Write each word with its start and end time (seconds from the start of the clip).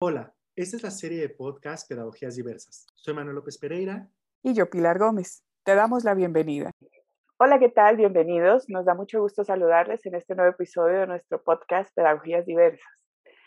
Hola, 0.00 0.32
esta 0.54 0.76
es 0.76 0.84
la 0.84 0.92
serie 0.92 1.20
de 1.20 1.28
podcast 1.28 1.88
Pedagogías 1.88 2.36
Diversas. 2.36 2.86
Soy 2.94 3.14
Manuel 3.14 3.34
López 3.34 3.58
Pereira. 3.58 4.08
Y 4.44 4.54
yo, 4.54 4.70
Pilar 4.70 4.96
Gómez. 4.96 5.42
Te 5.64 5.74
damos 5.74 6.04
la 6.04 6.14
bienvenida. 6.14 6.70
Hola, 7.36 7.58
¿qué 7.58 7.68
tal? 7.68 7.96
Bienvenidos. 7.96 8.68
Nos 8.68 8.84
da 8.84 8.94
mucho 8.94 9.20
gusto 9.20 9.42
saludarles 9.42 10.06
en 10.06 10.14
este 10.14 10.36
nuevo 10.36 10.52
episodio 10.52 11.00
de 11.00 11.08
nuestro 11.08 11.42
podcast 11.42 11.92
Pedagogías 11.96 12.46
Diversas. 12.46 12.86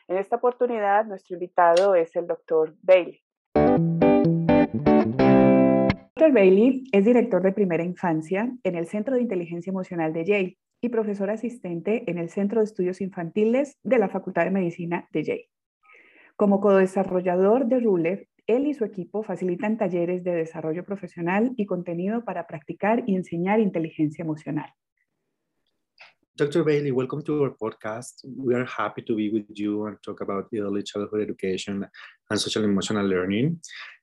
En 0.10 0.18
esta 0.18 0.36
oportunidad, 0.36 1.06
nuestro 1.06 1.36
invitado 1.36 1.96
es 1.96 2.14
el 2.18 2.28
doctor 2.28 2.76
Bailey. 2.82 3.24
Dr. 6.18 6.34
Bailey 6.34 6.84
es 6.92 7.06
director 7.06 7.42
de 7.44 7.54
primera 7.54 7.86
infancia 7.86 8.52
en 8.64 8.76
el 8.76 8.88
Centro 8.88 9.16
de 9.16 9.22
Inteligencia 9.22 9.72
Emocional 9.72 10.12
de 10.12 10.26
Yale 10.26 10.58
y 10.82 10.90
profesor 10.90 11.30
asistente 11.30 12.04
en 12.12 12.18
el 12.18 12.30
Centro 12.30 12.60
de 12.60 12.66
Estudios 12.66 13.00
Infantiles 13.00 13.78
de 13.84 14.00
la 14.00 14.10
Facultad 14.10 14.44
de 14.44 14.52
Medicina 14.52 15.08
de 15.14 15.24
Yale. 15.24 15.52
Como 16.42 16.60
co-desarrollador 16.60 17.68
de 17.68 17.80
Ruler, 17.80 18.28
él 18.48 18.66
y 18.66 18.74
su 18.74 18.84
equipo 18.84 19.22
facilitan 19.22 19.78
talleres 19.78 20.24
de 20.24 20.34
desarrollo 20.34 20.84
profesional 20.84 21.54
y 21.56 21.68
contenido 21.68 22.26
para 22.26 22.48
practicar 22.48 23.04
y 23.06 23.16
enseñar 23.16 23.60
inteligencia 23.60 24.24
emocional. 24.24 24.74
Dr. 26.34 26.64
Bailey, 26.64 26.90
welcome 26.90 27.22
to 27.22 27.44
our 27.44 27.56
podcast. 27.56 28.24
We 28.24 28.56
are 28.56 28.66
happy 28.66 29.04
to 29.04 29.16
be 29.16 29.30
with 29.30 29.46
you 29.54 29.86
and 29.86 30.00
talk 30.02 30.22
about 30.22 30.48
early 30.52 30.82
childhood 30.82 31.22
education 31.22 31.88
and 32.32 32.40
social 32.40 32.64
emotional 32.64 33.08
learning. 33.08 33.60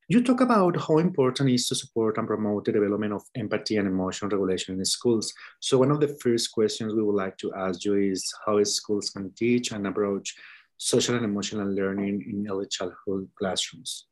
You 0.07 0.23
talk 0.23 0.41
about 0.41 0.77
how 0.77 0.99
important 0.99 1.51
it 1.51 1.55
is 1.55 1.67
to 1.67 1.75
support 1.75 2.19
and 2.19 2.29
promote 2.29 2.67
the 2.67 2.73
development 2.73 3.15
of 3.15 3.23
empathy 3.35 3.79
and 3.79 3.89
emotional 3.89 4.31
regulation 4.31 4.79
in 4.79 4.85
schools. 4.85 5.35
So 5.59 5.79
one 5.79 5.91
of 5.91 5.99
the 5.99 6.17
first 6.23 6.53
questions 6.53 6.95
we 6.95 7.03
would 7.03 7.17
like 7.17 7.37
to 7.39 7.53
ask 7.55 7.85
you 7.85 7.95
is 7.95 8.33
how 8.47 8.63
schools 8.63 9.11
can 9.11 9.33
teach 9.35 9.73
and 9.73 9.89
approach 9.89 10.37
social 10.79 11.17
and 11.17 11.25
emotional 11.25 11.69
learning 11.69 12.25
in 12.31 12.47
early 12.49 12.67
childhood 12.67 13.29
classrooms? 13.37 14.07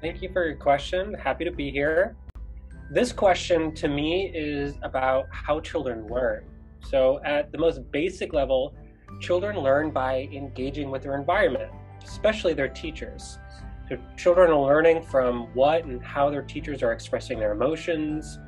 Thank 0.00 0.22
you 0.22 0.30
for 0.32 0.46
your 0.46 0.56
question. 0.56 1.14
Happy 1.14 1.44
to 1.44 1.50
be 1.50 1.70
here. 1.70 2.14
This 2.92 3.10
question 3.10 3.74
to 3.74 3.88
me 3.88 4.30
is 4.34 4.74
about 4.82 5.26
how 5.30 5.60
children 5.60 6.06
learn. 6.06 6.44
So, 6.84 7.20
at 7.24 7.50
the 7.52 7.58
most 7.58 7.90
basic 7.90 8.32
level, 8.32 8.74
children 9.20 9.58
learn 9.58 9.90
by 9.90 10.28
engaging 10.32 10.90
with 10.90 11.02
their 11.02 11.16
environment, 11.16 11.72
especially 12.04 12.54
their 12.54 12.68
teachers. 12.68 13.38
So, 13.88 13.98
children 14.16 14.50
are 14.50 14.60
learning 14.60 15.02
from 15.02 15.48
what 15.54 15.84
and 15.84 16.02
how 16.02 16.30
their 16.30 16.42
teachers 16.42 16.82
are 16.82 16.92
expressing 16.92 17.38
their 17.38 17.52
emotions. 17.52 18.38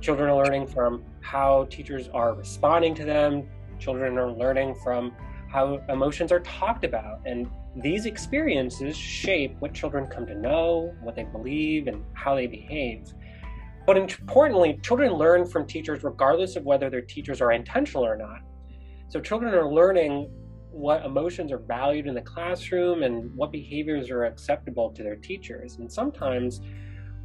Children 0.00 0.30
are 0.30 0.36
learning 0.36 0.66
from 0.66 1.04
how 1.20 1.64
teachers 1.70 2.08
are 2.08 2.34
responding 2.34 2.94
to 2.96 3.04
them. 3.04 3.48
Children 3.78 4.18
are 4.18 4.30
learning 4.30 4.74
from 4.76 5.12
how 5.48 5.80
emotions 5.88 6.30
are 6.30 6.40
talked 6.40 6.84
about. 6.84 7.20
And 7.26 7.50
these 7.76 8.06
experiences 8.06 8.96
shape 8.96 9.56
what 9.60 9.72
children 9.72 10.06
come 10.06 10.26
to 10.26 10.34
know, 10.34 10.94
what 11.02 11.14
they 11.14 11.24
believe, 11.24 11.86
and 11.86 12.04
how 12.14 12.34
they 12.34 12.46
behave. 12.46 13.12
But 13.86 13.96
importantly, 13.96 14.78
children 14.82 15.12
learn 15.12 15.46
from 15.46 15.66
teachers 15.66 16.04
regardless 16.04 16.56
of 16.56 16.64
whether 16.64 16.90
their 16.90 17.00
teachers 17.00 17.40
are 17.40 17.52
intentional 17.52 18.04
or 18.04 18.16
not. 18.16 18.40
So 19.08 19.20
children 19.20 19.54
are 19.54 19.72
learning 19.72 20.30
what 20.70 21.06
emotions 21.06 21.50
are 21.50 21.58
valued 21.58 22.06
in 22.06 22.14
the 22.14 22.20
classroom 22.20 23.02
and 23.02 23.34
what 23.34 23.50
behaviors 23.50 24.10
are 24.10 24.24
acceptable 24.24 24.90
to 24.90 25.02
their 25.02 25.16
teachers. 25.16 25.78
And 25.78 25.90
sometimes 25.90 26.60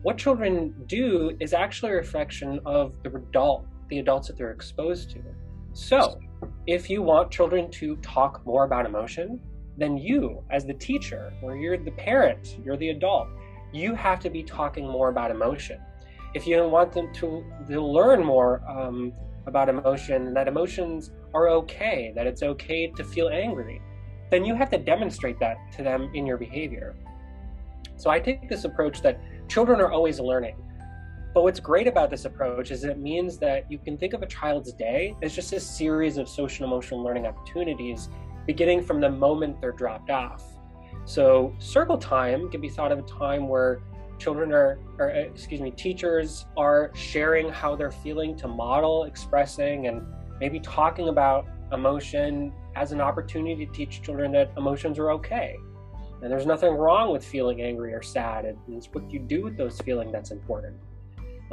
what 0.02 0.18
children 0.18 0.74
do 0.88 1.36
is 1.42 1.54
actually 1.54 1.92
a 1.92 1.96
reflection 1.96 2.60
of 2.66 2.94
the 3.04 3.14
adult, 3.14 3.66
the 3.90 4.00
adults 4.00 4.30
that 4.30 4.38
they're 4.38 4.52
exposed 4.52 5.10
to. 5.12 5.22
So 5.74 6.20
if 6.68 6.90
you 6.90 7.02
want 7.02 7.32
children 7.32 7.70
to 7.72 7.96
talk 7.98 8.46
more 8.46 8.64
about 8.66 8.86
emotion, 8.86 9.40
then 9.78 9.98
you, 9.98 10.44
as 10.52 10.66
the 10.66 10.74
teacher, 10.74 11.34
or 11.42 11.56
you're 11.56 11.78
the 11.78 11.92
parent, 11.92 12.58
you're 12.64 12.78
the 12.78 12.90
adult, 12.90 13.28
you 13.72 13.96
have 13.96 14.20
to 14.20 14.30
be 14.30 14.44
talking 14.44 14.88
more 14.88 15.10
about 15.10 15.32
emotion. 15.32 15.80
If 16.34 16.46
you 16.48 16.64
want 16.68 16.92
them 16.92 17.14
to, 17.16 17.44
to 17.70 17.82
learn 17.82 18.24
more 18.24 18.62
um, 18.70 19.14
about 19.46 19.70
emotion, 19.70 20.34
that 20.34 20.48
emotions 20.48 21.12
are 21.34 21.50
okay, 21.50 22.14
that 22.16 22.28
it's 22.28 22.44
okay 22.44 22.88
to 22.88 23.04
feel 23.04 23.30
angry, 23.30 23.82
then 24.30 24.46
you 24.46 24.56
have 24.56 24.70
to 24.72 24.78
demonstrate 24.78 25.40
that 25.40 25.58
to 25.74 25.84
them 25.84 26.10
in 26.14 26.26
your 26.26 26.38
behavior. 26.38 26.96
So 27.98 28.10
I 28.10 28.20
take 28.20 28.50
this 28.50 28.66
approach 28.66 29.02
that 29.02 29.20
children 29.48 29.80
are 29.80 29.92
always 29.92 30.20
learning. 30.20 30.56
But 31.34 31.42
what's 31.42 31.60
great 31.60 31.88
about 31.88 32.12
this 32.12 32.26
approach 32.26 32.70
is 32.70 32.84
it 32.84 33.00
means 33.00 33.38
that 33.40 33.70
you 33.72 33.80
can 33.80 33.98
think 33.98 34.14
of 34.14 34.22
a 34.22 34.28
child's 34.28 34.72
day 34.74 35.16
as 35.24 35.34
just 35.34 35.52
a 35.52 35.60
series 35.60 36.18
of 36.18 36.30
social 36.30 36.66
emotional 36.66 37.04
learning 37.04 37.26
opportunities 37.26 38.10
beginning 38.46 38.84
from 38.84 39.02
the 39.02 39.10
moment 39.10 39.60
they're 39.60 39.72
dropped 39.72 40.12
off. 40.12 40.44
So 41.06 41.56
circle 41.58 41.98
time 41.98 42.52
can 42.52 42.62
be 42.62 42.70
thought 42.70 42.92
of 42.92 43.00
a 43.00 43.04
time 43.04 43.48
where 43.48 43.82
children 44.20 44.54
are, 44.54 44.78
or 45.00 45.12
uh, 45.12 45.16
excuse 45.16 45.60
me, 45.60 45.72
teachers 45.72 46.46
are 46.56 46.92
sharing 46.94 47.50
how 47.50 47.76
they're 47.76 47.92
feeling 47.92 48.36
to 48.38 48.48
model, 48.48 49.06
expressing, 49.06 49.88
and 49.88 50.06
maybe 50.40 50.60
talking 50.60 51.10
about 51.10 51.48
emotion 51.72 52.54
as 52.76 52.92
an 52.92 53.02
opportunity 53.02 53.66
to 53.66 53.72
teach 53.72 54.02
children 54.04 54.32
that 54.34 54.52
emotions 54.56 55.00
are 55.00 55.10
okay. 55.12 55.58
And 56.22 56.32
there's 56.32 56.46
nothing 56.46 56.74
wrong 56.74 57.12
with 57.12 57.26
feeling 57.26 57.62
angry 57.62 57.94
or 57.94 58.02
sad. 58.02 58.46
And 58.46 58.58
it's 58.70 58.88
what 58.88 59.12
you 59.12 59.20
do 59.20 59.44
with 59.44 59.58
those 59.58 59.80
feelings 59.82 60.12
that's 60.12 60.32
important. 60.32 60.76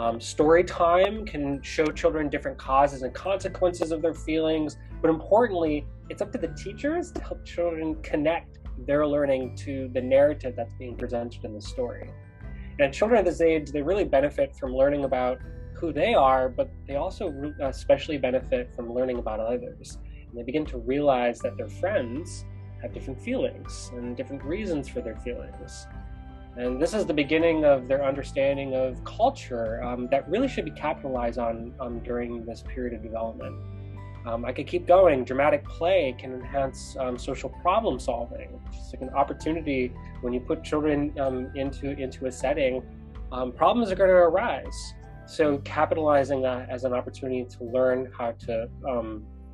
Um, 0.01 0.19
story 0.19 0.65
time 0.65 1.27
can 1.27 1.61
show 1.61 1.85
children 1.85 2.31
different 2.31 2.57
causes 2.57 3.03
and 3.03 3.13
consequences 3.13 3.93
of 3.93 4.01
their 4.01 4.15
feelings, 4.15 4.79
but 5.03 5.11
importantly, 5.11 5.87
it's 6.09 6.23
up 6.23 6.33
to 6.33 6.39
the 6.39 6.49
teachers 6.49 7.13
to 7.13 7.21
help 7.21 7.45
children 7.45 8.01
connect 8.03 8.61
their 8.87 9.07
learning 9.07 9.55
to 9.57 9.91
the 9.93 10.01
narrative 10.01 10.55
that's 10.57 10.73
being 10.79 10.97
presented 10.97 11.45
in 11.45 11.53
the 11.53 11.61
story. 11.61 12.11
And 12.79 12.95
children 12.95 13.19
at 13.19 13.27
this 13.27 13.43
age, 13.43 13.73
they 13.73 13.83
really 13.83 14.05
benefit 14.05 14.57
from 14.57 14.75
learning 14.75 15.05
about 15.05 15.39
who 15.75 15.93
they 15.93 16.15
are, 16.15 16.49
but 16.49 16.71
they 16.89 16.97
also 16.97 17.53
especially 17.61 18.17
benefit 18.17 18.75
from 18.75 18.95
learning 18.95 19.19
about 19.19 19.39
others. 19.39 19.99
And 20.31 20.39
they 20.39 20.45
begin 20.45 20.65
to 20.67 20.79
realize 20.79 21.41
that 21.41 21.59
their 21.59 21.69
friends 21.69 22.47
have 22.81 22.95
different 22.95 23.21
feelings 23.21 23.91
and 23.93 24.17
different 24.17 24.43
reasons 24.45 24.89
for 24.89 25.03
their 25.03 25.17
feelings. 25.17 25.87
And 26.57 26.81
this 26.81 26.95
is 26.95 27.07
the 27.07 27.15
beginning 27.15 27.65
of 27.65 27.87
their 27.87 28.05
understanding 28.05 28.75
of 28.75 29.03
culture 29.05 29.83
um, 29.83 30.09
that 30.11 30.29
really 30.29 30.49
should 30.49 30.65
be 30.65 30.73
capitalized 30.73 31.39
on 31.39 31.73
um, 31.81 32.01
during 32.01 32.45
this 32.45 32.63
period 32.63 32.93
of 32.95 33.03
development. 33.03 33.57
Um, 34.27 34.45
I 34.45 34.53
could 34.53 34.67
keep 34.67 34.87
going. 34.87 35.25
Dramatic 35.25 35.65
play 35.65 36.15
can 36.19 36.35
enhance 36.35 36.97
um, 36.99 37.17
social 37.17 37.49
problem 37.63 37.99
solving. 37.99 38.61
It's 38.67 38.93
like 38.93 39.01
an 39.01 39.11
opportunity 39.11 39.95
when 40.21 40.33
you 40.33 40.41
put 40.41 40.63
children 40.63 41.19
um, 41.19 41.51
into 41.55 41.91
into 41.99 42.27
a 42.27 42.33
setting, 42.33 42.83
um, 43.33 43.53
problems 43.53 43.91
are 43.91 43.95
going 43.95 44.11
to 44.11 44.17
arise. 44.17 44.95
So 45.27 45.59
capitalizing 45.59 46.43
that 46.43 46.69
as 46.69 46.85
an 46.85 46.93
opportunity 46.93 47.47
to 47.57 47.65
learn 47.65 48.13
how 48.19 48.33
to 48.33 48.69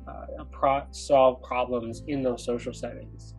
uh, 0.07 0.43
pro- 0.51 0.87
solve 0.91 1.41
problems 1.43 2.03
in 2.07 2.21
those 2.21 2.43
social 2.43 2.73
settings. 2.73 3.35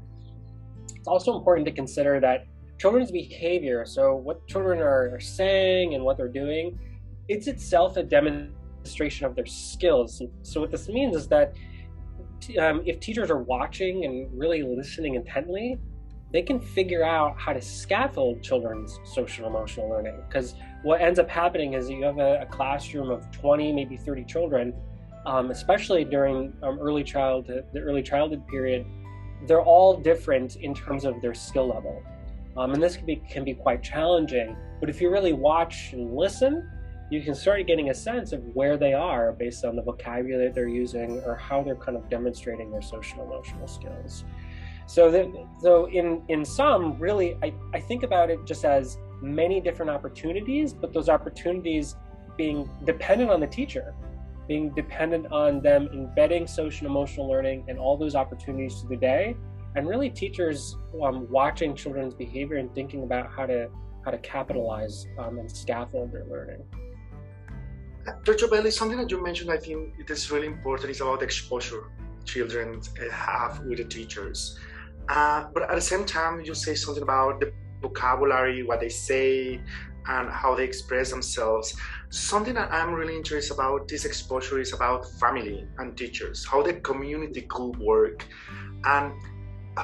It's 0.94 1.08
also 1.08 1.36
important 1.36 1.66
to 1.66 1.72
consider 1.72 2.20
that 2.20 2.46
children's 2.78 3.10
behavior, 3.10 3.84
so 3.84 4.14
what 4.14 4.46
children 4.46 4.78
are 4.78 5.18
saying 5.20 5.94
and 5.94 6.04
what 6.04 6.16
they're 6.16 6.28
doing, 6.28 6.78
it's 7.28 7.46
itself 7.46 7.96
a 7.96 8.02
demonstration 8.02 9.26
of 9.26 9.34
their 9.34 9.46
skills. 9.46 10.22
So 10.42 10.60
what 10.60 10.70
this 10.70 10.88
means 10.88 11.16
is 11.16 11.28
that 11.28 11.54
um, 12.60 12.82
if 12.86 13.00
teachers 13.00 13.30
are 13.30 13.42
watching 13.42 14.04
and 14.04 14.28
really 14.32 14.62
listening 14.62 15.16
intently, 15.16 15.78
they 16.32 16.42
can 16.42 16.60
figure 16.60 17.02
out 17.02 17.38
how 17.38 17.52
to 17.52 17.60
scaffold 17.60 18.42
children's 18.42 18.98
social 19.04 19.46
emotional 19.46 19.88
learning. 19.88 20.22
Because 20.28 20.54
what 20.82 21.00
ends 21.00 21.18
up 21.18 21.28
happening 21.28 21.72
is 21.72 21.90
you 21.90 22.04
have 22.04 22.18
a, 22.18 22.42
a 22.42 22.46
classroom 22.46 23.10
of 23.10 23.30
20, 23.32 23.72
maybe 23.72 23.96
30 23.96 24.24
children, 24.24 24.74
um, 25.26 25.50
especially 25.50 26.04
during 26.04 26.52
um, 26.62 26.78
early 26.80 27.02
childhood, 27.02 27.64
the 27.72 27.80
early 27.80 28.02
childhood 28.02 28.46
period, 28.46 28.86
they're 29.46 29.62
all 29.62 29.96
different 29.96 30.56
in 30.56 30.74
terms 30.74 31.04
of 31.04 31.20
their 31.22 31.34
skill 31.34 31.68
level. 31.68 32.02
Um, 32.58 32.74
and 32.74 32.82
this 32.82 32.96
can 32.96 33.06
be, 33.06 33.16
can 33.30 33.44
be 33.44 33.54
quite 33.54 33.82
challenging. 33.82 34.56
But 34.80 34.90
if 34.90 35.00
you 35.00 35.10
really 35.10 35.32
watch 35.32 35.92
and 35.92 36.14
listen, 36.14 36.68
you 37.10 37.22
can 37.22 37.34
start 37.34 37.66
getting 37.66 37.90
a 37.90 37.94
sense 37.94 38.32
of 38.32 38.42
where 38.54 38.76
they 38.76 38.92
are 38.92 39.32
based 39.32 39.64
on 39.64 39.76
the 39.76 39.82
vocabulary 39.82 40.50
they're 40.52 40.68
using 40.68 41.20
or 41.24 41.36
how 41.36 41.62
they're 41.62 41.76
kind 41.76 41.96
of 41.96 42.08
demonstrating 42.10 42.70
their 42.70 42.82
social 42.82 43.22
emotional 43.22 43.68
skills. 43.68 44.24
So, 44.86 45.46
so 45.60 45.86
in, 45.86 46.22
in 46.28 46.44
some, 46.44 46.98
really, 46.98 47.36
I, 47.42 47.54
I 47.72 47.80
think 47.80 48.02
about 48.02 48.28
it 48.28 48.44
just 48.44 48.64
as 48.64 48.98
many 49.22 49.60
different 49.60 49.90
opportunities, 49.90 50.72
but 50.72 50.92
those 50.92 51.08
opportunities 51.08 51.94
being 52.36 52.68
dependent 52.84 53.30
on 53.30 53.40
the 53.40 53.46
teacher, 53.46 53.94
being 54.48 54.74
dependent 54.74 55.30
on 55.30 55.60
them 55.60 55.88
embedding 55.92 56.46
social 56.46 56.86
emotional 56.86 57.28
learning 57.28 57.64
and 57.68 57.78
all 57.78 57.96
those 57.96 58.14
opportunities 58.14 58.80
through 58.80 58.90
the 58.90 58.96
day 58.96 59.36
and 59.78 59.86
really 59.86 60.10
teachers 60.10 60.76
um, 61.04 61.30
watching 61.30 61.72
children's 61.72 62.12
behavior 62.12 62.56
and 62.56 62.74
thinking 62.74 63.04
about 63.04 63.30
how 63.30 63.46
to 63.46 63.68
how 64.04 64.10
to 64.10 64.18
capitalize 64.18 65.06
um, 65.20 65.38
and 65.38 65.48
scaffold 65.50 66.10
their 66.12 66.24
learning. 66.24 66.62
Dr. 68.24 68.48
Bailey, 68.48 68.72
something 68.72 68.98
that 68.98 69.10
you 69.10 69.22
mentioned, 69.22 69.50
I 69.52 69.58
think 69.58 69.94
it 69.98 70.10
is 70.10 70.30
really 70.32 70.48
important, 70.48 70.90
is 70.90 71.00
about 71.00 71.20
the 71.20 71.26
exposure 71.26 71.84
children 72.24 72.80
uh, 72.80 73.12
have 73.12 73.60
with 73.60 73.78
the 73.78 73.84
teachers. 73.84 74.58
Uh, 75.08 75.44
but 75.54 75.62
at 75.70 75.74
the 75.74 75.86
same 75.92 76.04
time, 76.04 76.40
you 76.40 76.54
say 76.54 76.74
something 76.74 77.02
about 77.02 77.38
the 77.40 77.52
vocabulary, 77.80 78.64
what 78.64 78.80
they 78.80 78.88
say, 78.88 79.60
and 80.08 80.28
how 80.30 80.54
they 80.56 80.64
express 80.64 81.10
themselves. 81.10 81.76
Something 82.10 82.54
that 82.54 82.72
I'm 82.72 82.94
really 82.94 83.16
interested 83.16 83.54
about 83.54 83.86
this 83.86 84.04
exposure 84.04 84.58
is 84.58 84.72
about 84.72 85.06
family 85.20 85.66
and 85.78 85.96
teachers, 85.96 86.44
how 86.44 86.62
the 86.62 86.74
community 86.74 87.42
could 87.42 87.76
work, 87.76 88.26
and 88.84 89.12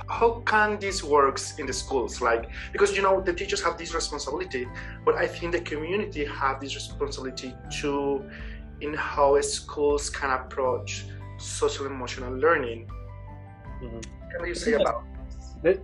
how 0.09 0.43
can 0.47 0.79
this 0.79 1.03
works 1.03 1.59
in 1.59 1.67
the 1.67 1.73
schools 1.73 2.21
like 2.21 2.51
because 2.73 2.97
you 2.97 3.03
know 3.03 3.21
the 3.21 3.33
teachers 3.33 3.63
have 3.63 3.77
this 3.79 3.95
responsibility 3.95 4.67
but 5.05 5.15
i 5.17 5.27
think 5.27 5.53
the 5.53 5.61
community 5.61 6.25
have 6.25 6.61
this 6.61 6.75
responsibility 6.75 7.55
too 7.71 8.25
in 8.81 8.95
how 8.95 9.41
schools 9.41 10.11
can 10.11 10.31
approach 10.31 11.07
social 11.39 11.87
emotional 11.87 12.33
learning 12.35 12.89
mm-hmm. 13.83 14.01
can 14.31 14.47
you 14.47 14.55
say 14.55 14.73
about 14.73 15.05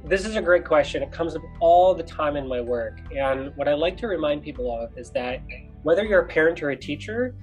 this 0.04 0.26
is 0.26 0.36
a 0.36 0.42
great 0.42 0.66
question. 0.66 1.02
It 1.02 1.10
comes 1.10 1.34
up 1.34 1.42
all 1.58 1.94
the 1.94 2.02
time 2.02 2.36
in 2.36 2.46
my 2.46 2.60
work. 2.60 2.98
And 3.16 3.56
what 3.56 3.66
I 3.66 3.72
like 3.72 3.96
to 3.98 4.08
remind 4.08 4.42
people 4.42 4.70
of 4.78 4.96
is 4.98 5.10
that 5.12 5.40
whether 5.82 6.04
you're 6.04 6.20
a 6.20 6.28
parent 6.28 6.62
or 6.62 6.70
a 6.70 6.76
teacher, 6.76 7.34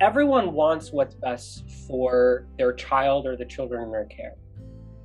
everyone 0.00 0.52
wants 0.52 0.92
what's 0.92 1.14
best 1.14 1.70
for 1.86 2.46
their 2.58 2.72
child 2.72 3.26
or 3.26 3.36
the 3.36 3.44
children 3.44 3.84
in 3.84 3.92
their 3.92 4.06
care. 4.06 4.34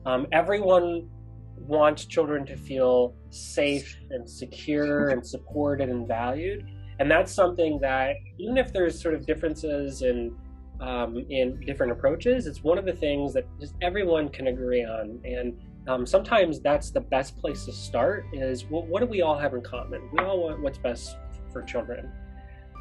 Um, 0.10 0.28
everyone 0.32 1.10
wants 1.58 2.06
children 2.06 2.46
to 2.48 2.58
feel 2.58 3.14
safe 3.30 3.98
and 4.10 4.28
secure 4.30 5.10
and 5.10 5.26
supported 5.26 5.90
and 5.90 6.08
valued. 6.08 6.68
And 7.00 7.10
that's 7.10 7.32
something 7.32 7.80
that, 7.82 8.16
even 8.40 8.58
if 8.58 8.74
there's 8.74 9.00
sort 9.00 9.14
of 9.14 9.26
differences 9.26 10.02
in 10.02 10.36
um, 10.82 11.26
in 11.30 11.60
different 11.66 11.92
approaches, 11.92 12.48
it's 12.48 12.64
one 12.64 12.78
of 12.78 12.86
the 12.86 12.94
things 12.94 13.34
that 13.34 13.46
just 13.60 13.76
everyone 13.82 14.30
can 14.30 14.48
agree 14.48 14.84
on. 14.84 15.20
And 15.26 15.60
um, 15.88 16.06
sometimes 16.06 16.60
that's 16.60 16.92
the 16.92 17.02
best 17.02 17.38
place 17.38 17.66
to 17.66 17.72
start 17.72 18.26
is 18.34 18.66
well, 18.66 18.86
what 18.86 19.02
do 19.02 19.06
we 19.06 19.22
all 19.22 19.38
have 19.38 19.54
in 19.54 19.62
common 19.62 20.08
we 20.14 20.20
all 20.24 20.44
want 20.44 20.62
what's 20.62 20.78
best 20.78 21.18
for 21.52 21.64
children 21.64 22.12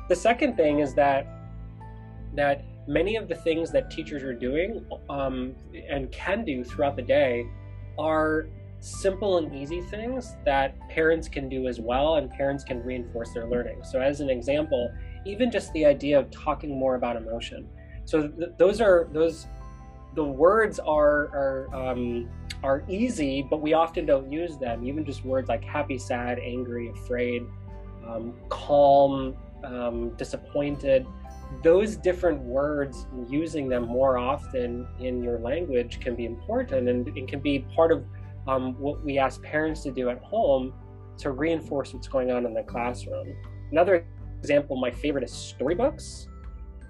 the 0.09 0.17
second 0.17 0.57
thing 0.57 0.81
is 0.81 0.95
that 0.95 1.27
that 2.35 2.65
many 2.88 3.17
of 3.17 3.29
the 3.29 3.35
things 3.35 3.70
that 3.70 3.90
teachers 3.90 4.23
are 4.25 4.35
doing 4.35 4.85
um, 5.08 5.55
and 5.88 6.11
can 6.11 6.44
do 6.44 6.64
throughout 6.64 6.96
the 6.96 7.02
day 7.02 7.46
are 7.99 8.49
simple 8.81 9.38
and 9.38 9.55
easy 9.55 9.81
things 9.82 10.37
that 10.44 10.76
parents 10.88 11.29
can 11.29 11.49
do 11.49 11.69
as 11.69 11.81
well 11.81 12.17
and 12.17 12.31
parents 12.31 12.64
can 12.64 12.82
reinforce 12.82 13.32
their 13.32 13.46
learning 13.46 13.79
so 13.85 14.00
as 14.00 14.20
an 14.20 14.31
example 14.31 14.90
even 15.26 15.50
just 15.50 15.73
the 15.73 15.85
idea 15.85 16.19
of 16.19 16.31
talking 16.31 16.79
more 16.79 16.94
about 16.94 17.17
emotion 17.17 17.69
so 18.05 18.29
th- 18.29 18.50
those 18.56 18.81
are 18.81 19.08
those 19.12 19.46
the 20.14 20.25
words 20.25 20.79
are 20.79 21.29
are 21.34 21.75
um, 21.75 22.29
are 22.62 22.82
easy, 22.88 23.43
but 23.43 23.61
we 23.61 23.73
often 23.73 24.06
don't 24.06 24.31
use 24.31 24.56
them. 24.56 24.84
Even 24.84 25.05
just 25.05 25.25
words 25.25 25.49
like 25.49 25.64
happy, 25.64 25.99
sad, 25.99 26.38
angry, 26.38 26.88
afraid, 26.88 27.43
um, 28.06 28.34
calm, 28.49 29.37
um, 29.64 30.11
disappointed. 30.17 31.06
Those 31.62 31.97
different 31.97 32.41
words, 32.43 33.06
using 33.29 33.69
them 33.69 33.85
more 33.87 34.19
often 34.19 34.87
in 35.00 35.23
your 35.23 35.39
language 35.39 36.00
can 36.00 36.15
be 36.15 36.25
important 36.25 36.89
and 36.89 37.09
it 37.17 37.27
can 37.29 37.41
be 37.41 37.61
part 37.75 37.91
of 37.91 38.05
um, 38.47 38.75
what 38.79 39.05
we 39.05 39.19
ask 39.19 39.43
parents 39.43 39.83
to 39.83 39.91
do 39.91 40.09
at 40.11 40.19
home 40.23 40.73
to 41.19 41.33
reinforce 41.33 41.93
what's 41.93 42.09
going 42.09 42.31
on 42.31 42.47
in 42.47 42.55
the 42.55 42.62
classroom. 42.62 43.35
Another 43.73 44.06
example, 44.39 44.77
my 44.77 44.91
favorite 44.91 45.25
is 45.25 45.33
storybooks. 45.33 46.29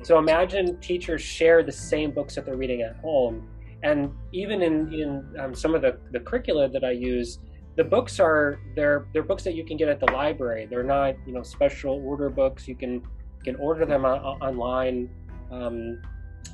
So 0.03 0.19
imagine 0.19 0.79
teachers 0.81 1.23
share 1.23 1.63
the 1.63 1.73
same 1.73 2.11
books 2.11 2.35
that 2.35 2.45
they're 2.45 2.57
reading 2.57 2.83
at 2.83 2.97
home 2.97 3.49
and 3.83 4.13
even 4.33 4.63
in 4.63 4.93
in 4.93 5.41
um, 5.41 5.55
some 5.55 5.75
of 5.75 5.83
the 5.83 5.99
the 6.13 6.21
curricula 6.21 6.69
that 6.69 6.85
I 6.85 6.91
use, 6.91 7.39
the 7.77 7.85
books 7.85 8.19
are 8.19 8.59
they're 8.75 9.07
they're 9.13 9.23
books 9.23 9.45
that 9.45 9.55
you 9.55 9.65
can 9.65 9.77
get 9.77 9.89
at 9.89 10.01
the 10.01 10.11
library. 10.13 10.67
They're 10.67 10.83
not 10.83 11.15
you 11.27 11.33
know 11.33 11.43
special 11.43 12.03
order 12.05 12.29
books. 12.29 12.67
You 12.67 12.75
can 12.75 13.03
can 13.45 13.57
order 13.57 13.85
them 13.85 14.05
on, 14.05 14.21
online. 14.41 15.11
Um, 15.51 16.01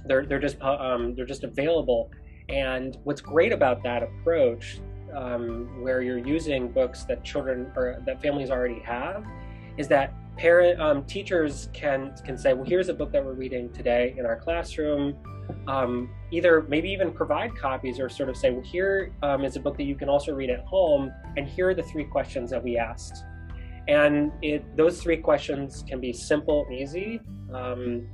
they're 0.06 0.26
they're 0.26 0.40
just 0.40 0.60
um, 0.62 1.14
they're 1.14 1.26
just 1.26 1.44
available. 1.44 2.10
And 2.48 2.98
what's 3.04 3.20
great 3.20 3.52
about 3.52 3.82
that 3.84 4.02
approach, 4.02 4.80
um, 5.14 5.82
where 5.82 6.02
you're 6.02 6.18
using 6.18 6.70
books 6.70 7.04
that 7.04 7.24
children 7.24 7.70
or 7.74 8.02
that 8.04 8.20
families 8.20 8.50
already 8.50 8.80
have, 8.80 9.24
is 9.78 9.88
that 9.88 10.12
parent 10.36 10.80
um, 10.80 11.04
teachers 11.04 11.68
can 11.72 12.14
can 12.24 12.36
say, 12.36 12.52
well, 12.52 12.64
here's 12.64 12.88
a 12.88 12.94
book 12.94 13.12
that 13.12 13.24
we're 13.24 13.32
reading 13.32 13.72
today 13.72 14.14
in 14.18 14.26
our 14.26 14.36
classroom 14.36 15.16
um, 15.66 16.10
either 16.30 16.64
maybe 16.68 16.90
even 16.90 17.12
provide 17.12 17.56
copies 17.56 17.98
or 17.98 18.08
sort 18.08 18.28
of 18.28 18.36
say, 18.36 18.50
well, 18.50 18.62
here 18.62 19.12
um, 19.22 19.44
is 19.44 19.56
a 19.56 19.60
book 19.60 19.76
that 19.76 19.84
you 19.84 19.94
can 19.94 20.08
also 20.08 20.34
read 20.34 20.50
at 20.50 20.60
home, 20.60 21.12
and 21.36 21.48
here 21.48 21.70
are 21.70 21.74
the 21.74 21.82
three 21.82 22.04
questions 22.04 22.50
that 22.50 22.62
we 22.62 22.76
asked. 22.76 23.24
And 23.88 24.32
it, 24.42 24.76
those 24.76 25.02
three 25.02 25.18
questions 25.18 25.84
can 25.86 26.00
be 26.00 26.12
simple 26.12 26.64
and 26.68 26.74
easy. 26.78 27.20
Um, 27.52 28.08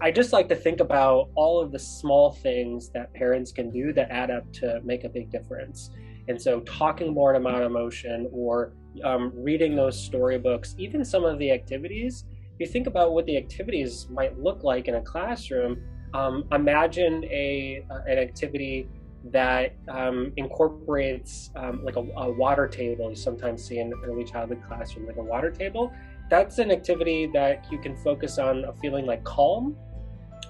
I, 0.00 0.10
just 0.10 0.32
like 0.32 0.48
to 0.48 0.56
think 0.56 0.80
about 0.80 1.30
all 1.34 1.60
of 1.60 1.70
the 1.70 1.78
small 1.78 2.32
things 2.32 2.90
that 2.90 3.12
parents 3.14 3.52
can 3.52 3.70
do 3.70 3.92
that 3.92 4.10
add 4.10 4.30
up 4.30 4.50
to 4.54 4.80
make 4.84 5.04
a 5.04 5.08
big 5.08 5.30
difference. 5.30 5.90
And 6.26 6.40
so, 6.40 6.60
talking 6.60 7.14
more 7.14 7.34
about 7.34 7.62
emotion 7.62 8.28
or 8.32 8.74
um, 9.04 9.32
reading 9.34 9.76
those 9.76 9.98
storybooks, 9.98 10.74
even 10.78 11.04
some 11.04 11.24
of 11.24 11.38
the 11.38 11.50
activities, 11.50 12.24
If 12.54 12.60
you 12.60 12.66
think 12.66 12.86
about 12.86 13.12
what 13.12 13.24
the 13.26 13.36
activities 13.36 14.08
might 14.10 14.38
look 14.38 14.64
like 14.64 14.88
in 14.88 14.96
a 14.96 15.00
classroom, 15.00 15.80
um, 16.12 16.44
imagine 16.52 17.24
a 17.24 17.84
an 18.06 18.18
activity 18.18 18.88
that 19.24 19.74
um, 19.88 20.32
incorporates 20.36 21.50
um, 21.56 21.84
like 21.84 21.96
a, 21.96 22.00
a, 22.16 22.30
water 22.30 22.68
table 22.68 23.10
you 23.10 23.16
sometimes 23.16 23.64
see 23.64 23.78
in 23.78 23.92
early 24.04 24.24
childhood 24.24 24.62
classroom, 24.66 25.06
like 25.06 25.16
a 25.16 25.22
water 25.22 25.50
table. 25.50 25.92
That's 26.30 26.58
an 26.58 26.70
activity 26.70 27.28
that 27.34 27.66
you 27.70 27.78
can 27.78 27.96
focus 27.96 28.38
on 28.38 28.64
a 28.64 28.72
feeling 28.74 29.06
like 29.06 29.24
calm. 29.24 29.76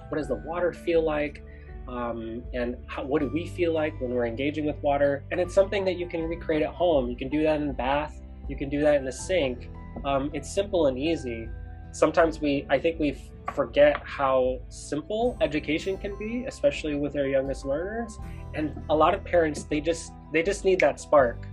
What 0.09 0.17
does 0.17 0.27
the 0.27 0.35
water 0.35 0.71
feel 0.73 1.03
like? 1.03 1.43
Um, 1.87 2.43
and 2.53 2.77
how, 2.85 3.03
what 3.03 3.21
do 3.21 3.29
we 3.33 3.47
feel 3.47 3.73
like 3.73 3.99
when 3.99 4.11
we're 4.11 4.27
engaging 4.27 4.65
with 4.65 4.77
water? 4.83 5.23
And 5.31 5.39
it's 5.39 5.55
something 5.55 5.83
that 5.85 5.97
you 5.97 6.07
can 6.07 6.23
recreate 6.23 6.61
at 6.61 6.73
home. 6.73 7.09
You 7.09 7.15
can 7.15 7.29
do 7.29 7.41
that 7.43 7.59
in 7.59 7.67
the 7.67 7.73
bath. 7.73 8.21
You 8.47 8.55
can 8.55 8.69
do 8.69 8.81
that 8.81 8.95
in 8.95 9.05
the 9.05 9.11
sink. 9.11 9.69
Um, 10.05 10.29
it's 10.33 10.53
simple 10.53 10.87
and 10.87 10.99
easy 10.99 11.49
sometimes 11.91 12.39
we 12.39 12.65
i 12.69 12.77
think 12.77 12.99
we 12.99 13.17
forget 13.55 14.01
how 14.03 14.59
simple 14.69 15.37
education 15.41 15.97
can 15.97 16.17
be 16.17 16.45
especially 16.47 16.95
with 16.95 17.15
our 17.15 17.27
youngest 17.27 17.65
learners. 17.65 18.17
And 18.53 18.81
a 18.89 18.95
lot 18.95 19.13
of 19.13 19.23
parents 19.23 19.63
they 19.63 19.81
just 19.81 20.13
they 20.33 20.43
just 20.43 20.65
need 20.65 20.79
that 20.81 20.99
spark. 20.99 21.45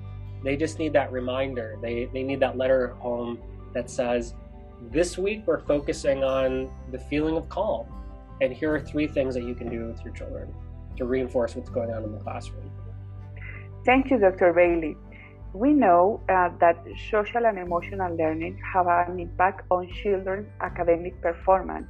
They 0.45 0.57
just 0.57 0.79
need 0.79 0.93
that 0.95 1.13
reminder. 1.13 1.79
They 1.83 2.09
they 2.13 2.23
need 2.23 2.41
that 2.41 2.57
letter 2.57 2.89
home 2.95 3.39
that 3.75 3.91
says 3.91 4.35
this 4.93 5.19
week 5.19 5.43
we're 5.47 5.61
focusing 5.61 6.25
on 6.25 6.71
the 6.93 6.99
feeling 6.99 7.37
of 7.37 7.49
calm. 7.49 7.87
And 8.41 8.53
here 8.53 8.75
are 8.75 8.81
three 8.81 9.07
things 9.07 9.35
that 9.35 9.45
you 9.45 9.55
can 9.55 9.69
do 9.71 9.87
with 9.87 10.05
your 10.05 10.13
children 10.13 10.55
to 10.97 11.05
reinforce 11.05 11.57
what's 11.57 11.71
going 11.71 11.91
on 11.91 12.05
in 12.05 12.13
the 12.13 12.19
classroom. 12.19 12.71
Thank 13.85 14.11
you 14.11 14.19
dr 14.19 14.53
bailey 14.53 14.97
we 15.57 15.73
know 15.73 16.21
uh, 16.29 16.51
that 16.61 16.77
social 17.11 17.47
and 17.47 17.59
emotional 17.59 18.15
learning 18.15 18.61
have 18.73 18.87
an 18.87 19.19
impact 19.19 19.65
on 19.71 19.89
children's 19.89 20.49
academic 20.61 21.21
performance, 21.23 21.87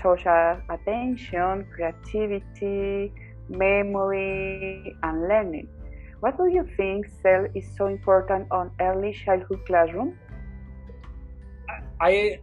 such 0.00 0.24
as 0.26 0.58
attention, 0.70 1.66
creativity, 1.74 3.12
memory, 3.48 4.96
and 5.02 5.22
learning. 5.22 5.68
What 6.20 6.36
do 6.36 6.46
you 6.46 6.64
think, 6.76 7.06
SEL, 7.22 7.46
is 7.54 7.64
so 7.76 7.86
important 7.86 8.46
on 8.50 8.70
early 8.80 9.12
childhood 9.12 9.66
classroom? 9.66 10.16
I 12.00 12.38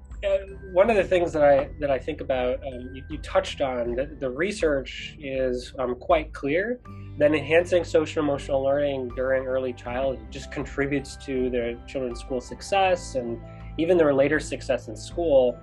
one 0.71 0.89
of 0.89 0.95
the 0.95 1.03
things 1.03 1.31
that 1.33 1.43
I 1.43 1.69
that 1.79 1.89
I 1.89 1.99
think 1.99 2.21
about, 2.21 2.55
um, 2.65 2.91
you, 2.93 3.03
you, 3.09 3.17
touched 3.19 3.61
on, 3.61 3.95
the, 3.95 4.15
the 4.19 4.29
research 4.29 5.15
is 5.19 5.73
um, 5.79 5.95
quite 5.95 6.33
clear 6.33 6.79
that 7.17 7.33
enhancing 7.33 7.83
social 7.83 8.23
emotional 8.23 8.63
learning 8.63 9.09
during 9.15 9.45
early 9.45 9.73
childhood 9.73 10.25
just 10.31 10.51
contributes 10.51 11.15
to 11.25 11.49
their 11.49 11.75
children's 11.87 12.19
school 12.19 12.41
success 12.41 13.15
and 13.15 13.39
even 13.77 13.97
their 13.97 14.13
later 14.13 14.39
success 14.39 14.87
in 14.87 14.95
school. 14.95 15.57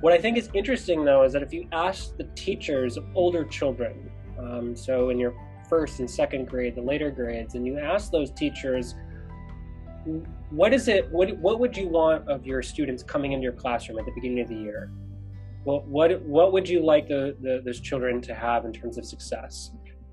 What 0.00 0.12
I 0.12 0.18
think 0.18 0.36
is 0.36 0.50
interesting, 0.54 1.04
though, 1.04 1.24
is 1.24 1.32
that 1.32 1.42
if 1.42 1.52
you 1.52 1.66
ask 1.72 2.16
the 2.16 2.28
teachers 2.34 2.96
of 2.96 3.04
older 3.14 3.44
children, 3.44 4.10
um, 4.38 4.76
so 4.76 5.10
in 5.10 5.18
your 5.18 5.34
first 5.68 6.00
and 6.00 6.10
second 6.10 6.46
grade, 6.46 6.74
the 6.74 6.82
later 6.82 7.10
grades, 7.10 7.54
and 7.54 7.66
you 7.66 7.78
ask 7.78 8.10
those 8.10 8.30
teachers 8.30 8.94
what 10.50 10.74
is 10.74 10.88
it 10.88 11.10
what 11.10 11.36
what 11.38 11.58
would 11.60 11.76
you 11.76 11.88
want 11.88 12.28
of 12.28 12.46
your 12.46 12.62
students 12.62 13.02
coming 13.02 13.32
into 13.32 13.42
your 13.42 13.52
classroom 13.52 13.98
at 13.98 14.04
the 14.04 14.12
beginning 14.12 14.40
of 14.40 14.48
the 14.48 14.56
year? 14.56 14.90
What 15.64 15.86
what 15.86 16.22
what 16.22 16.52
would 16.52 16.68
you 16.68 16.84
like 16.84 17.08
the, 17.08 17.36
the, 17.40 17.62
those 17.64 17.80
children 17.80 18.20
to 18.22 18.34
have 18.34 18.64
in 18.64 18.72
terms 18.72 18.98
of 18.98 19.04
success? 19.04 19.70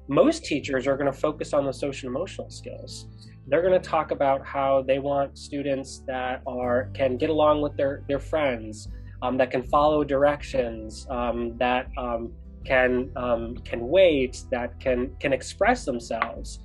Most 0.07 0.45
teachers 0.45 0.88
are 0.88 0.98
going 0.98 1.12
to 1.12 1.17
focus 1.17 1.53
on 1.53 1.65
the 1.65 1.74
social 1.74 2.10
emotional 2.10 2.50
skills. 2.50 3.07
They're 3.48 3.62
going 3.62 3.79
to 3.79 3.89
talk 3.89 4.12
about 4.12 4.45
how 4.45 4.83
they 4.88 5.00
want 5.00 5.38
students 5.38 6.03
that 6.07 6.41
are 6.48 6.89
can 6.93 7.17
get 7.17 7.29
along 7.29 7.62
with 7.62 7.75
their 7.75 8.03
their 8.07 8.19
friends 8.19 8.88
um, 9.21 9.38
that 9.38 9.51
can 9.51 9.63
follow 9.63 10.03
directions 10.03 11.05
um, 11.10 11.57
that 11.57 11.89
um, 11.98 12.31
can 12.63 13.12
um, 13.15 13.57
can 13.65 13.88
wait 13.88 14.43
that 14.51 14.79
can 14.79 15.15
can 15.19 15.33
express 15.33 15.83
themselves 15.83 16.60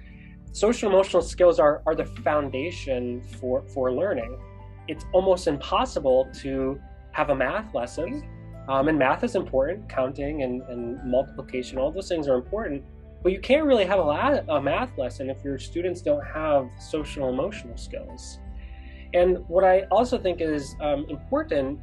social 0.56 0.88
emotional 0.88 1.20
skills 1.20 1.58
are, 1.58 1.82
are 1.84 1.94
the 1.94 2.06
foundation 2.06 3.20
for, 3.20 3.62
for 3.74 3.92
learning. 3.92 4.38
It's 4.88 5.04
almost 5.12 5.48
impossible 5.48 6.30
to 6.40 6.80
have 7.12 7.28
a 7.28 7.34
math 7.34 7.74
lesson, 7.74 8.26
um, 8.66 8.88
and 8.88 8.98
math 8.98 9.22
is 9.22 9.34
important, 9.34 9.86
counting 9.86 10.44
and, 10.44 10.62
and 10.62 11.04
multiplication, 11.04 11.76
all 11.76 11.92
those 11.92 12.08
things 12.08 12.26
are 12.26 12.36
important. 12.36 12.82
But 13.22 13.32
you 13.32 13.40
can't 13.40 13.66
really 13.66 13.84
have 13.84 13.98
a, 13.98 14.02
la- 14.02 14.56
a 14.56 14.62
math 14.62 14.96
lesson 14.96 15.28
if 15.28 15.44
your 15.44 15.58
students 15.58 16.00
don't 16.00 16.24
have 16.24 16.70
social 16.80 17.28
emotional 17.28 17.76
skills. 17.76 18.38
And 19.12 19.46
what 19.48 19.62
I 19.62 19.82
also 19.90 20.16
think 20.16 20.40
is 20.40 20.74
um, 20.80 21.04
important 21.10 21.80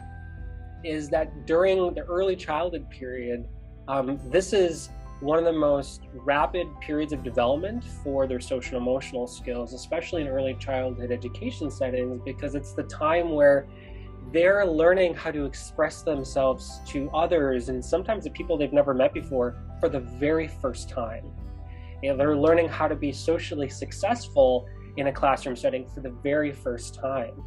is 0.83 1.09
that 1.09 1.45
during 1.45 1.93
the 1.93 2.01
early 2.01 2.35
childhood 2.35 2.89
period, 2.89 3.47
um, 3.87 4.19
this 4.31 4.51
is 4.51 4.89
one 5.23 5.39
of 5.39 5.45
the 5.45 5.53
most 5.53 6.01
rapid 6.13 6.67
periods 6.81 7.13
of 7.13 7.23
development 7.23 7.83
for 8.03 8.27
their 8.27 8.41
social 8.41 8.77
emotional 8.77 9.25
skills, 9.25 9.73
especially 9.73 10.21
in 10.21 10.27
early 10.27 10.53
childhood 10.55 11.11
education 11.11 11.71
settings, 11.71 12.19
because 12.25 12.55
it's 12.55 12.73
the 12.73 12.83
time 12.83 13.31
where 13.31 13.65
they're 14.33 14.65
learning 14.65 15.13
how 15.13 15.31
to 15.31 15.45
express 15.45 16.01
themselves 16.01 16.81
to 16.87 17.09
others 17.11 17.69
and 17.69 17.83
sometimes 17.83 18.25
the 18.25 18.29
people 18.31 18.57
they've 18.57 18.73
never 18.73 18.93
met 18.93 19.13
before 19.13 19.55
for 19.79 19.87
the 19.87 19.99
very 19.99 20.47
first 20.47 20.89
time. 20.89 21.31
They're 22.01 22.35
learning 22.35 22.67
how 22.67 22.89
to 22.89 22.95
be 22.95 23.13
socially 23.13 23.69
successful 23.69 24.65
in 24.97 25.07
a 25.07 25.11
classroom 25.11 25.55
setting 25.55 25.87
for 25.87 26.01
the 26.01 26.11
very 26.21 26.51
first 26.51 26.95
time, 26.95 27.41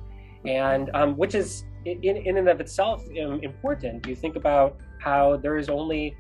and 0.47 0.91
um, 0.95 1.15
which 1.17 1.35
is 1.35 1.65
in, 1.85 2.03
in 2.03 2.39
and 2.39 2.49
of 2.49 2.59
itself 2.61 3.05
um, 3.23 3.41
important. 3.43 4.07
You 4.07 4.17
think 4.17 4.35
about 4.35 4.79
how 4.99 5.37
there 5.37 5.59
is 5.59 5.69
only 5.69 6.17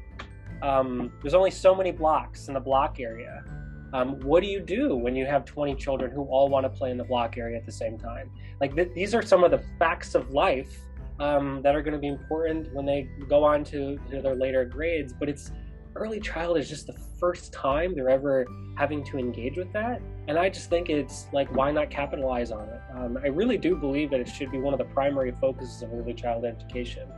um, 0.62 1.12
there's 1.22 1.34
only 1.34 1.50
so 1.50 1.74
many 1.74 1.92
blocks 1.92 2.48
in 2.48 2.54
the 2.54 2.60
block 2.60 3.00
area. 3.00 3.44
Um, 3.92 4.20
what 4.20 4.42
do 4.42 4.48
you 4.48 4.60
do 4.60 4.96
when 4.96 5.14
you 5.14 5.26
have 5.26 5.44
20 5.44 5.74
children 5.76 6.10
who 6.10 6.24
all 6.24 6.48
want 6.48 6.64
to 6.64 6.70
play 6.70 6.90
in 6.90 6.98
the 6.98 7.04
block 7.04 7.38
area 7.38 7.56
at 7.56 7.64
the 7.64 7.72
same 7.72 7.98
time? 7.98 8.30
Like 8.60 8.74
th- 8.74 8.92
these 8.94 9.14
are 9.14 9.22
some 9.22 9.44
of 9.44 9.50
the 9.50 9.62
facts 9.78 10.14
of 10.14 10.30
life 10.30 10.76
um, 11.20 11.62
that 11.62 11.74
are 11.74 11.82
going 11.82 11.94
to 11.94 12.00
be 12.00 12.08
important 12.08 12.72
when 12.74 12.84
they 12.84 13.08
go 13.28 13.44
on 13.44 13.64
to, 13.64 13.98
to 14.10 14.20
their 14.20 14.34
later 14.34 14.64
grades. 14.64 15.12
But 15.12 15.28
it's 15.28 15.50
early 15.94 16.20
child 16.20 16.58
is 16.58 16.68
just 16.68 16.86
the 16.86 16.92
first 17.18 17.52
time 17.52 17.94
they're 17.94 18.10
ever 18.10 18.46
having 18.76 19.02
to 19.04 19.18
engage 19.18 19.56
with 19.56 19.72
that. 19.72 20.02
And 20.28 20.38
I 20.38 20.50
just 20.50 20.68
think 20.68 20.90
it's 20.90 21.26
like, 21.32 21.54
why 21.54 21.70
not 21.70 21.88
capitalize 21.88 22.50
on 22.50 22.68
it? 22.68 22.80
Um, 22.94 23.18
I 23.22 23.28
really 23.28 23.56
do 23.56 23.74
believe 23.76 24.10
that 24.10 24.20
it 24.20 24.28
should 24.28 24.50
be 24.50 24.58
one 24.58 24.74
of 24.74 24.78
the 24.78 24.84
primary 24.86 25.32
focuses 25.32 25.82
of 25.82 25.92
early 25.94 26.12
child 26.12 26.44
education. 26.44 27.08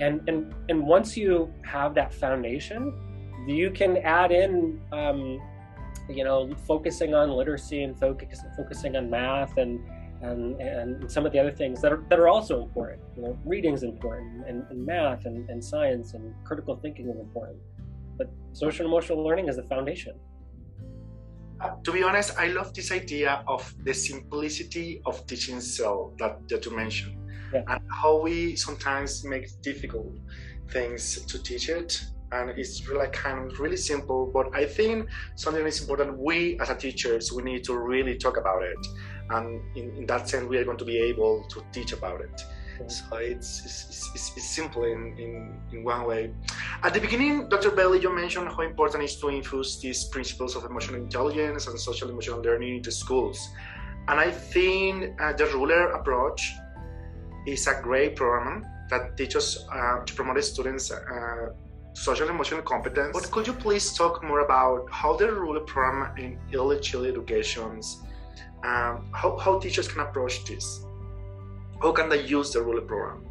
And, 0.00 0.20
and, 0.28 0.54
and 0.68 0.86
once 0.86 1.16
you 1.16 1.52
have 1.64 1.94
that 1.94 2.12
foundation, 2.12 2.92
you 3.46 3.70
can 3.70 3.98
add 3.98 4.32
in, 4.32 4.80
um, 4.92 5.40
you 6.08 6.24
know, 6.24 6.50
focusing 6.66 7.14
on 7.14 7.30
literacy 7.30 7.82
and 7.82 7.98
focus, 7.98 8.40
focusing 8.56 8.96
on 8.96 9.08
math 9.08 9.56
and, 9.56 9.80
and, 10.22 10.60
and 10.60 11.10
some 11.10 11.24
of 11.26 11.32
the 11.32 11.38
other 11.38 11.50
things 11.50 11.80
that 11.82 11.92
are, 11.92 12.04
that 12.10 12.18
are 12.18 12.28
also 12.28 12.62
important. 12.62 13.02
You 13.16 13.22
know, 13.22 13.38
reading 13.44 13.74
is 13.74 13.82
important, 13.82 14.46
and, 14.46 14.64
and 14.70 14.84
math 14.84 15.24
and, 15.26 15.48
and 15.48 15.64
science 15.64 16.14
and 16.14 16.34
critical 16.44 16.76
thinking 16.76 17.08
is 17.08 17.18
important. 17.18 17.58
But 18.18 18.30
social 18.52 18.86
and 18.86 18.92
emotional 18.92 19.22
learning 19.22 19.48
is 19.48 19.56
the 19.56 19.62
foundation. 19.62 20.14
Uh, 21.60 21.70
to 21.84 21.92
be 21.92 22.02
honest, 22.02 22.38
I 22.38 22.48
love 22.48 22.74
this 22.74 22.92
idea 22.92 23.42
of 23.48 23.74
the 23.82 23.94
simplicity 23.94 25.00
of 25.06 25.26
teaching 25.26 25.60
SEL 25.60 26.14
that, 26.18 26.46
that 26.48 26.66
you 26.66 26.76
mentioned, 26.76 27.16
yeah. 27.52 27.62
and 27.68 27.80
how 27.90 28.20
we 28.20 28.56
sometimes 28.56 29.24
make 29.24 29.48
difficult 29.62 30.12
things 30.70 31.24
to 31.26 31.42
teach 31.42 31.68
it. 31.68 32.02
And 32.32 32.50
it's 32.50 32.88
really 32.88 33.08
kind 33.08 33.52
of 33.52 33.60
really 33.60 33.76
simple, 33.76 34.30
but 34.32 34.54
I 34.54 34.66
think 34.66 35.08
something 35.36 35.64
is 35.64 35.80
important. 35.80 36.18
We 36.18 36.58
as 36.60 36.70
a 36.70 36.74
teachers, 36.74 37.32
we 37.32 37.42
need 37.44 37.62
to 37.64 37.78
really 37.78 38.18
talk 38.18 38.36
about 38.36 38.62
it, 38.64 38.86
and 39.30 39.62
in, 39.76 39.96
in 39.96 40.06
that 40.06 40.28
sense, 40.28 40.44
we 40.44 40.58
are 40.58 40.64
going 40.64 40.78
to 40.78 40.84
be 40.84 40.98
able 40.98 41.44
to 41.50 41.62
teach 41.72 41.92
about 41.92 42.20
it. 42.20 42.42
So 42.88 43.16
it's, 43.16 43.64
it's, 43.64 44.10
it's, 44.14 44.32
it's 44.36 44.48
simple 44.48 44.84
in, 44.84 45.16
in, 45.18 45.60
in 45.72 45.84
one 45.84 46.06
way. 46.06 46.32
At 46.82 46.92
the 46.92 47.00
beginning, 47.00 47.48
Dr. 47.48 47.70
Bailey, 47.70 48.00
you 48.00 48.14
mentioned 48.14 48.48
how 48.48 48.60
important 48.60 49.02
it 49.02 49.06
is 49.06 49.16
to 49.20 49.28
infuse 49.28 49.80
these 49.80 50.04
principles 50.04 50.56
of 50.56 50.64
emotional 50.64 50.96
intelligence 51.00 51.68
and 51.68 51.80
social 51.80 52.10
emotional 52.10 52.42
learning 52.42 52.76
into 52.76 52.90
schools. 52.90 53.48
And 54.08 54.20
I 54.20 54.30
think 54.30 55.20
uh, 55.20 55.32
the 55.32 55.46
ruler 55.46 55.92
approach 55.92 56.52
is 57.46 57.66
a 57.66 57.80
great 57.82 58.16
program 58.16 58.66
that 58.90 59.16
teaches 59.16 59.66
uh, 59.72 60.04
to 60.04 60.14
promote 60.14 60.42
students 60.44 60.90
uh, 60.90 61.50
social 61.94 62.28
emotional 62.28 62.62
competence. 62.62 63.12
But 63.18 63.30
could 63.30 63.46
you 63.46 63.54
please 63.54 63.92
talk 63.94 64.22
more 64.22 64.40
about 64.40 64.88
how 64.90 65.16
the 65.16 65.32
ruler 65.32 65.60
program 65.60 66.16
in 66.18 66.38
early 66.54 66.78
childhood 66.80 67.14
educations, 67.14 68.02
um, 68.64 69.08
how, 69.12 69.36
how 69.38 69.58
teachers 69.58 69.88
can 69.88 70.00
approach 70.00 70.44
this? 70.44 70.86
how 71.82 71.92
can 71.92 72.08
they 72.08 72.22
use 72.22 72.52
the 72.52 72.62
ruler 72.62 72.80
program 72.80 73.24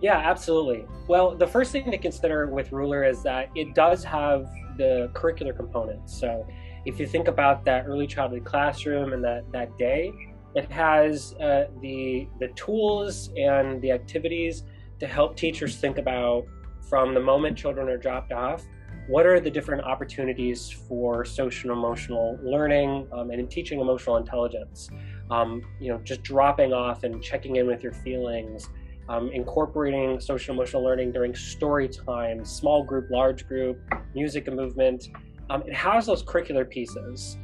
yeah 0.00 0.18
absolutely 0.18 0.84
well 1.06 1.34
the 1.34 1.46
first 1.46 1.72
thing 1.72 1.90
to 1.90 1.98
consider 1.98 2.46
with 2.46 2.72
ruler 2.72 3.04
is 3.04 3.22
that 3.22 3.48
it 3.54 3.74
does 3.74 4.04
have 4.04 4.46
the 4.76 5.10
curricular 5.14 5.56
components 5.56 6.18
so 6.18 6.46
if 6.84 7.00
you 7.00 7.06
think 7.06 7.28
about 7.28 7.64
that 7.64 7.86
early 7.86 8.06
childhood 8.06 8.44
classroom 8.44 9.12
and 9.12 9.22
that, 9.24 9.50
that 9.52 9.76
day 9.78 10.12
it 10.58 10.70
has 10.70 11.34
uh, 11.34 11.66
the 11.80 12.28
the 12.40 12.48
tools 12.48 13.30
and 13.36 13.80
the 13.82 13.90
activities 13.90 14.64
to 15.00 15.06
help 15.06 15.36
teachers 15.36 15.76
think 15.76 15.98
about 15.98 16.44
from 16.88 17.14
the 17.14 17.20
moment 17.20 17.56
children 17.56 17.88
are 17.88 17.98
dropped 17.98 18.32
off 18.32 18.64
what 19.08 19.24
are 19.24 19.40
the 19.40 19.50
different 19.50 19.82
opportunities 19.84 20.70
for 20.70 21.24
social 21.24 21.70
and 21.70 21.78
emotional 21.78 22.38
learning 22.42 23.06
um, 23.12 23.30
and 23.30 23.40
in 23.40 23.46
teaching 23.46 23.80
emotional 23.80 24.16
intelligence 24.16 24.90
um, 25.30 25.62
you 25.80 25.92
know, 25.92 25.98
just 26.04 26.22
dropping 26.22 26.72
off 26.72 27.04
and 27.04 27.22
checking 27.22 27.56
in 27.56 27.66
with 27.66 27.82
your 27.82 27.92
feelings, 27.92 28.68
um, 29.08 29.30
incorporating 29.32 30.20
social 30.20 30.54
emotional 30.54 30.82
learning 30.82 31.12
during 31.12 31.34
story 31.34 31.88
time, 31.88 32.44
small 32.44 32.82
group, 32.82 33.10
large 33.10 33.46
group, 33.46 33.80
music 34.14 34.48
and 34.48 34.56
movement. 34.56 35.08
Um, 35.50 35.62
it 35.66 35.74
has 35.74 36.06
those 36.06 36.22
curricular 36.22 36.68
pieces. 36.68 37.38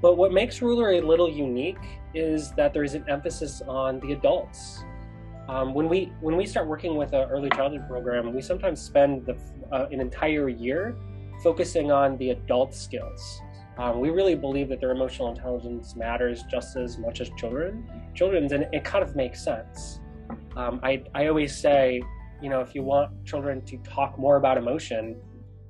But 0.00 0.16
what 0.16 0.32
makes 0.32 0.62
Ruler 0.62 0.92
a 0.92 1.00
little 1.00 1.30
unique 1.30 2.00
is 2.14 2.52
that 2.52 2.72
there 2.72 2.84
is 2.84 2.94
an 2.94 3.04
emphasis 3.08 3.62
on 3.66 4.00
the 4.00 4.12
adults. 4.12 4.84
Um, 5.48 5.74
when 5.74 5.88
we 5.88 6.12
when 6.20 6.36
we 6.36 6.44
start 6.44 6.66
working 6.66 6.96
with 6.96 7.12
an 7.12 7.28
early 7.30 7.50
childhood 7.50 7.86
program, 7.88 8.34
we 8.34 8.42
sometimes 8.42 8.80
spend 8.80 9.26
the, 9.26 9.36
uh, 9.72 9.86
an 9.92 10.00
entire 10.00 10.48
year 10.48 10.96
focusing 11.42 11.92
on 11.92 12.16
the 12.18 12.30
adult 12.30 12.74
skills. 12.74 13.40
Um, 13.78 14.00
we 14.00 14.10
really 14.10 14.34
believe 14.34 14.68
that 14.70 14.80
their 14.80 14.90
emotional 14.90 15.28
intelligence 15.28 15.94
matters 15.94 16.44
just 16.50 16.76
as 16.76 16.98
much 16.98 17.20
as 17.20 17.30
children, 17.36 17.88
children's, 18.14 18.52
and 18.52 18.66
it 18.72 18.84
kind 18.84 19.04
of 19.04 19.14
makes 19.14 19.44
sense. 19.44 20.00
Um, 20.56 20.80
I, 20.82 21.02
I 21.14 21.26
always 21.26 21.54
say, 21.54 22.02
you 22.42 22.48
know, 22.48 22.60
if 22.60 22.74
you 22.74 22.82
want 22.82 23.24
children 23.26 23.62
to 23.66 23.76
talk 23.78 24.18
more 24.18 24.36
about 24.36 24.56
emotion, 24.56 25.20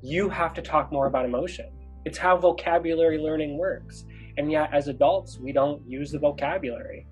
you 0.03 0.29
have 0.29 0.55
to 0.55 0.63
talk 0.63 0.93
more 0.93 1.09
about 1.09 1.25
emotion. 1.25 1.67
It's 2.05 2.17
how 2.17 2.37
vocabulary 2.37 3.19
learning 3.19 3.59
works. 3.59 4.05
And 4.37 4.51
yet, 4.51 4.71
as 4.73 4.89
adults, 4.89 5.39
we 5.39 5.53
don't 5.53 5.83
use 5.89 6.13
the 6.13 6.19
vocabulary. 6.19 7.07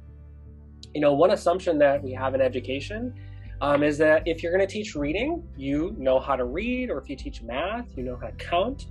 You 0.94 1.00
know, 1.00 1.14
one 1.14 1.30
assumption 1.30 1.78
that 1.78 2.02
we 2.02 2.12
have 2.12 2.34
in 2.34 2.40
education 2.40 3.14
um, 3.60 3.82
is 3.82 3.98
that 3.98 4.26
if 4.26 4.42
you're 4.42 4.52
going 4.52 4.66
to 4.66 4.72
teach 4.72 4.94
reading, 4.94 5.42
you 5.56 5.94
know 5.98 6.20
how 6.20 6.36
to 6.36 6.44
read, 6.44 6.90
or 6.90 6.98
if 6.98 7.08
you 7.08 7.16
teach 7.16 7.42
math, 7.42 7.86
you 7.96 8.04
know 8.04 8.16
how 8.16 8.26
to 8.26 8.32
count. 8.32 8.86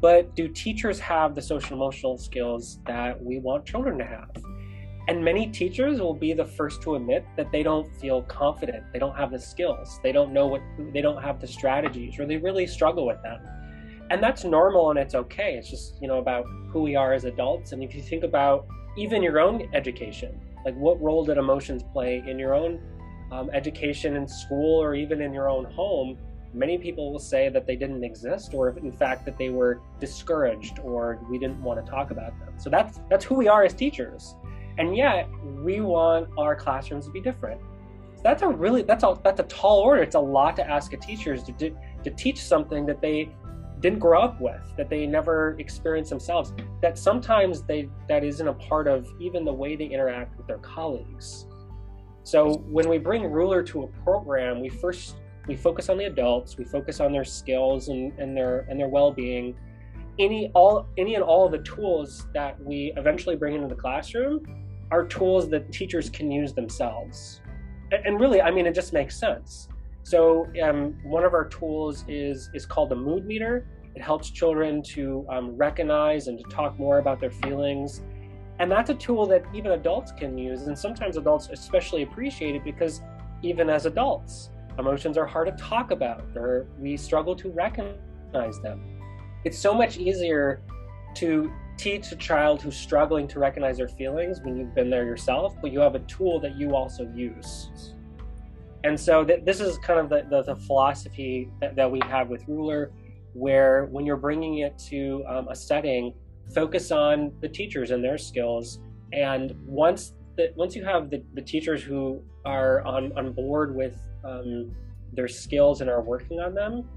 But 0.00 0.34
do 0.34 0.48
teachers 0.48 0.98
have 1.00 1.34
the 1.34 1.42
social 1.42 1.76
emotional 1.76 2.18
skills 2.18 2.78
that 2.86 3.22
we 3.22 3.38
want 3.38 3.66
children 3.66 3.98
to 3.98 4.04
have? 4.04 4.30
And 5.06 5.22
many 5.22 5.48
teachers 5.48 6.00
will 6.00 6.14
be 6.14 6.32
the 6.32 6.44
first 6.44 6.80
to 6.82 6.94
admit 6.94 7.26
that 7.36 7.52
they 7.52 7.62
don't 7.62 7.92
feel 8.00 8.22
confident. 8.22 8.84
They 8.92 8.98
don't 8.98 9.14
have 9.16 9.30
the 9.30 9.38
skills. 9.38 10.00
They 10.02 10.12
don't 10.12 10.32
know 10.32 10.46
what, 10.46 10.62
they 10.92 11.02
don't 11.02 11.22
have 11.22 11.40
the 11.40 11.46
strategies, 11.46 12.18
or 12.18 12.26
they 12.26 12.38
really 12.38 12.66
struggle 12.66 13.06
with 13.06 13.22
them. 13.22 13.40
And 14.10 14.22
that's 14.22 14.44
normal 14.44 14.90
and 14.90 14.98
it's 14.98 15.14
okay. 15.14 15.54
It's 15.54 15.70
just, 15.70 16.00
you 16.00 16.08
know, 16.08 16.18
about 16.18 16.44
who 16.68 16.82
we 16.82 16.94
are 16.94 17.14
as 17.14 17.24
adults. 17.24 17.72
And 17.72 17.82
if 17.82 17.94
you 17.94 18.02
think 18.02 18.22
about 18.22 18.66
even 18.96 19.22
your 19.22 19.40
own 19.40 19.68
education, 19.74 20.38
like 20.64 20.74
what 20.76 21.00
role 21.00 21.24
did 21.24 21.38
emotions 21.38 21.82
play 21.92 22.22
in 22.26 22.38
your 22.38 22.54
own 22.54 22.80
um, 23.32 23.50
education 23.52 24.16
in 24.16 24.28
school 24.28 24.80
or 24.82 24.94
even 24.94 25.20
in 25.20 25.32
your 25.32 25.48
own 25.48 25.64
home? 25.64 26.18
many 26.54 26.78
people 26.78 27.10
will 27.10 27.18
say 27.18 27.48
that 27.48 27.66
they 27.66 27.76
didn't 27.76 28.04
exist 28.04 28.54
or 28.54 28.70
in 28.78 28.92
fact 28.92 29.24
that 29.24 29.36
they 29.36 29.50
were 29.50 29.80
discouraged 30.00 30.78
or 30.80 31.18
we 31.28 31.38
didn't 31.38 31.60
want 31.60 31.84
to 31.84 31.90
talk 31.90 32.10
about 32.10 32.38
them 32.38 32.54
so 32.56 32.70
that's 32.70 33.00
that's 33.10 33.24
who 33.24 33.34
we 33.34 33.48
are 33.48 33.64
as 33.64 33.74
teachers 33.74 34.36
and 34.78 34.96
yet 34.96 35.28
we 35.62 35.80
want 35.80 36.28
our 36.38 36.54
classrooms 36.54 37.06
to 37.06 37.10
be 37.10 37.20
different 37.20 37.60
so 38.14 38.22
that's 38.22 38.42
a 38.42 38.48
really 38.48 38.82
that's 38.82 39.02
a 39.02 39.18
that's 39.24 39.40
a 39.40 39.44
tall 39.44 39.80
order 39.80 40.00
it's 40.00 40.14
a 40.14 40.20
lot 40.20 40.54
to 40.54 40.68
ask 40.68 40.92
a 40.92 40.96
teachers 40.96 41.42
to 41.42 41.70
to 42.04 42.10
teach 42.10 42.40
something 42.40 42.86
that 42.86 43.00
they 43.00 43.28
didn't 43.84 43.98
grow 43.98 44.20
up 44.20 44.40
with 44.40 44.62
that 44.78 44.88
they 44.88 45.06
never 45.06 45.56
experienced 45.58 46.10
themselves 46.10 46.54
that 46.80 46.96
sometimes 46.96 47.62
they 47.62 47.88
that 48.08 48.24
isn't 48.24 48.48
a 48.48 48.54
part 48.54 48.88
of 48.88 49.06
even 49.20 49.44
the 49.44 49.52
way 49.52 49.76
they 49.76 49.84
interact 49.84 50.36
with 50.38 50.46
their 50.46 50.58
colleagues 50.58 51.46
so 52.22 52.64
when 52.76 52.88
we 52.88 52.96
bring 52.96 53.30
ruler 53.30 53.62
to 53.62 53.82
a 53.82 53.86
program 54.02 54.60
we 54.60 54.70
first 54.70 55.16
we 55.46 55.54
focus 55.54 55.90
on 55.90 55.98
the 55.98 56.06
adults 56.06 56.56
we 56.56 56.64
focus 56.64 56.98
on 56.98 57.12
their 57.12 57.24
skills 57.24 57.88
and, 57.88 58.18
and 58.18 58.34
their 58.34 58.60
and 58.70 58.80
their 58.80 58.88
well-being 58.88 59.54
any 60.18 60.50
all 60.54 60.86
any 60.96 61.14
and 61.14 61.24
all 61.24 61.48
the 61.48 61.58
tools 61.58 62.26
that 62.32 62.58
we 62.62 62.92
eventually 62.96 63.36
bring 63.36 63.54
into 63.54 63.68
the 63.68 63.74
classroom 63.74 64.40
are 64.90 65.04
tools 65.04 65.48
that 65.50 65.72
teachers 65.72 66.08
can 66.08 66.30
use 66.30 66.52
themselves. 66.52 67.40
And, 67.90 68.06
and 68.06 68.20
really, 68.20 68.40
I 68.40 68.50
mean, 68.50 68.66
it 68.66 68.74
just 68.74 68.92
makes 68.92 69.16
sense. 69.16 69.68
So 70.04 70.46
um, 70.62 70.96
one 71.02 71.24
of 71.24 71.34
our 71.34 71.46
tools 71.46 72.04
is 72.08 72.50
is 72.54 72.66
called 72.66 72.90
the 72.90 72.96
mood 72.96 73.24
meter. 73.24 73.66
It 73.94 74.02
helps 74.02 74.30
children 74.30 74.82
to 74.94 75.26
um, 75.28 75.56
recognize 75.56 76.28
and 76.28 76.38
to 76.38 76.44
talk 76.44 76.78
more 76.78 76.98
about 76.98 77.20
their 77.20 77.30
feelings. 77.30 78.02
And 78.58 78.70
that's 78.70 78.90
a 78.90 78.94
tool 78.94 79.26
that 79.26 79.44
even 79.54 79.72
adults 79.72 80.12
can 80.12 80.36
use. 80.36 80.62
And 80.62 80.78
sometimes 80.78 81.16
adults 81.16 81.48
especially 81.52 82.02
appreciate 82.02 82.54
it 82.54 82.64
because 82.64 83.02
even 83.42 83.68
as 83.68 83.86
adults, 83.86 84.50
emotions 84.78 85.16
are 85.16 85.26
hard 85.26 85.46
to 85.46 85.62
talk 85.62 85.90
about 85.90 86.24
or 86.36 86.66
we 86.78 86.96
struggle 86.96 87.36
to 87.36 87.50
recognize 87.50 88.60
them. 88.60 88.82
It's 89.44 89.58
so 89.58 89.74
much 89.74 89.98
easier 89.98 90.62
to 91.16 91.52
teach 91.76 92.12
a 92.12 92.16
child 92.16 92.62
who's 92.62 92.76
struggling 92.76 93.28
to 93.28 93.38
recognize 93.38 93.76
their 93.78 93.88
feelings 93.88 94.40
when 94.42 94.56
you've 94.56 94.74
been 94.74 94.90
there 94.90 95.04
yourself, 95.04 95.54
but 95.60 95.72
you 95.72 95.80
have 95.80 95.94
a 95.94 96.00
tool 96.00 96.40
that 96.40 96.56
you 96.56 96.74
also 96.74 97.10
use. 97.14 97.94
And 98.84 98.98
so 98.98 99.24
th- 99.24 99.44
this 99.44 99.60
is 99.60 99.78
kind 99.78 99.98
of 99.98 100.08
the, 100.08 100.26
the, 100.28 100.42
the 100.42 100.56
philosophy 100.56 101.50
that, 101.60 101.74
that, 101.76 101.90
we 101.90 102.00
have 102.06 102.28
with 102.28 102.46
Ruler, 102.46 102.92
where 103.34 103.86
when 103.86 104.06
you're 104.06 104.16
bringing 104.16 104.58
it 104.58 104.78
to 104.90 105.24
um, 105.28 105.48
a 105.48 105.54
setting, 105.54 106.14
focus 106.54 106.90
on 106.90 107.32
the 107.40 107.48
teachers 107.48 107.90
and 107.90 108.02
their 108.02 108.18
skills. 108.18 108.80
And 109.12 109.54
once 109.66 110.14
that 110.36 110.56
once 110.56 110.74
you 110.74 110.84
have 110.84 111.10
the, 111.10 111.22
the 111.34 111.42
teachers 111.42 111.82
who 111.82 112.22
are 112.44 112.82
on, 112.84 113.12
on 113.16 113.32
board 113.32 113.74
with 113.74 113.96
um, 114.24 114.74
their 115.12 115.28
skills 115.28 115.80
and 115.80 115.88
are 115.88 116.02
working 116.02 116.40
on 116.40 116.54
them, 116.54 116.88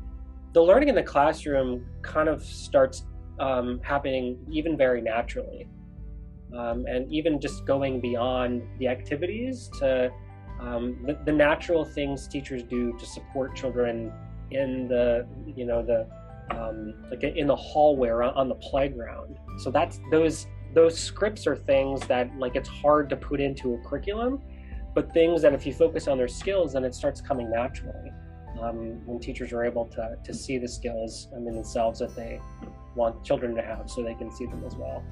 the 0.53 0.61
learning 0.61 0.89
in 0.89 0.95
the 0.95 1.03
classroom 1.03 1.85
kind 2.01 2.29
of 2.29 2.43
starts 2.43 3.05
um, 3.39 3.79
happening 3.83 4.37
even 4.49 4.75
very 4.75 5.01
naturally. 5.01 5.67
Um, 6.57 6.85
and 6.87 7.11
even 7.11 7.41
just 7.41 7.65
going 7.65 7.99
beyond 7.99 8.63
the 8.79 8.87
activities 8.87 9.69
to 9.79 10.09
um, 10.61 10.97
the, 11.05 11.17
the, 11.25 11.31
natural 11.31 11.83
things 11.83 12.25
teachers 12.27 12.63
do 12.63 12.97
to 12.97 13.05
support 13.05 13.53
children 13.53 14.11
in 14.49 14.87
the, 14.87 15.27
you 15.55 15.65
know, 15.65 15.83
the, 15.83 16.07
um, 16.51 16.93
like 17.09 17.23
in 17.23 17.47
the 17.47 17.55
hallway 17.55 18.09
or 18.09 18.23
on 18.23 18.49
the 18.49 18.55
playground. 18.55 19.37
So 19.59 19.71
that's 19.71 19.99
those, 20.11 20.47
those 20.73 20.97
scripts 20.97 21.47
are 21.47 21.55
things 21.55 22.01
that 22.07 22.37
like 22.37 22.55
it's 22.55 22.69
hard 22.69 23.09
to 23.09 23.15
put 23.15 23.39
into 23.39 23.73
a 23.73 23.77
curriculum, 23.79 24.41
but 24.93 25.11
things 25.13 25.41
that 25.41 25.53
if 25.53 25.65
you 25.65 25.73
focus 25.73 26.07
on 26.07 26.17
their 26.17 26.27
skills, 26.27 26.73
then 26.73 26.83
it 26.83 26.95
starts 26.95 27.21
coming 27.21 27.49
naturally. 27.51 28.11
Um, 28.61 29.05
when 29.05 29.19
teachers 29.19 29.53
are 29.53 29.63
able 29.63 29.85
to, 29.85 30.15
to 30.23 30.33
see 30.33 30.57
the 30.57 30.67
skills 30.67 31.27
in 31.35 31.45
themselves 31.45 31.99
that 31.99 32.15
they 32.15 32.41
want 32.95 33.23
children 33.23 33.55
to 33.55 33.61
have 33.61 33.87
so 33.87 34.01
they 34.01 34.15
can 34.15 34.31
see 34.31 34.47
them 34.47 34.63
as 34.65 34.75
well. 34.75 35.03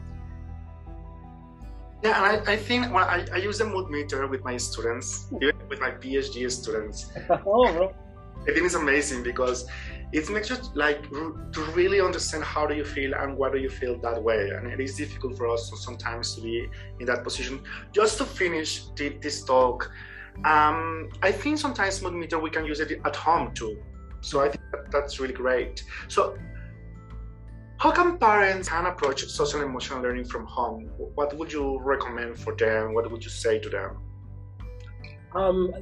Yeah, 2.04 2.18
and 2.18 2.48
I, 2.48 2.54
I 2.54 2.58
think 2.58 2.94
well, 2.94 3.06
I, 3.06 3.25
I 3.34 3.38
use 3.38 3.58
the 3.60 3.65
mood 3.65 3.89
meter 3.89 4.27
with 4.27 4.44
my 4.44 4.58
students, 4.58 5.27
even 5.42 5.56
with 5.70 5.80
my 5.80 5.92
PhD 5.92 6.51
students. 6.51 7.12
oh, 7.30 7.94
I 8.42 8.51
think 8.51 8.65
it's 8.65 8.75
amazing 8.75 9.24
because 9.24 9.68
it 10.12 10.30
makes 10.30 10.50
you 10.50 10.58
like 10.76 11.10
to 11.12 11.62
really 11.74 12.00
understand 12.00 12.44
how 12.44 12.66
do 12.66 12.76
you 12.76 12.86
feel 12.86 13.14
and 13.16 13.38
why 13.38 13.52
do 13.52 13.58
you 13.58 13.70
feel 13.70 13.98
that 14.00 14.22
way. 14.22 14.50
And 14.50 14.68
it 14.68 14.80
is 14.80 14.96
difficult 14.96 15.38
for 15.38 15.48
us 15.48 15.72
sometimes 15.76 16.36
to 16.36 16.42
be 16.42 16.68
in 17.00 17.06
that 17.08 17.24
position. 17.24 17.62
Just 17.92 18.18
to 18.20 18.26
finish 18.26 18.86
this 18.96 19.44
talk, 19.44 19.92
um, 20.44 21.10
I 21.22 21.32
think 21.32 21.58
sometimes 21.58 22.02
mood 22.02 22.14
meter 22.14 22.40
we 22.40 22.50
can 22.50 22.66
use 22.66 22.80
it 22.80 23.00
at 23.04 23.16
home 23.16 23.54
too. 23.54 23.82
So 24.22 24.42
I 24.42 24.50
think 24.50 24.64
that 24.72 24.92
that's 24.92 25.20
really 25.20 25.34
great. 25.34 25.84
So 26.08 26.38
how 27.78 27.92
can 27.92 28.18
parents 28.18 28.70
can 28.70 28.86
approach 28.86 29.26
social 29.26 29.62
emotional 29.62 30.02
learning 30.02 30.26
from 30.26 30.46
home? 30.46 30.90
What 31.16 31.38
would 31.38 31.52
you 31.52 31.80
recommend 31.82 32.38
for 32.40 32.56
them? 32.56 32.94
What 32.94 33.12
would 33.12 33.24
you 33.24 33.30
say 33.30 33.60
to 33.60 33.70
them? 33.70 33.98
Um, 35.34 35.74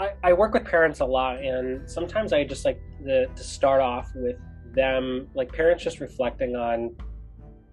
I, 0.00 0.12
I 0.22 0.32
work 0.32 0.54
with 0.54 0.64
parents 0.64 1.00
a 1.00 1.04
lot, 1.04 1.42
and 1.42 1.88
sometimes 1.88 2.32
I 2.32 2.44
just 2.44 2.64
like 2.64 2.80
the, 3.04 3.28
to 3.34 3.44
start 3.44 3.80
off 3.80 4.10
with 4.14 4.36
them, 4.74 5.28
like 5.34 5.52
parents 5.52 5.84
just 5.84 6.00
reflecting 6.00 6.56
on 6.56 6.96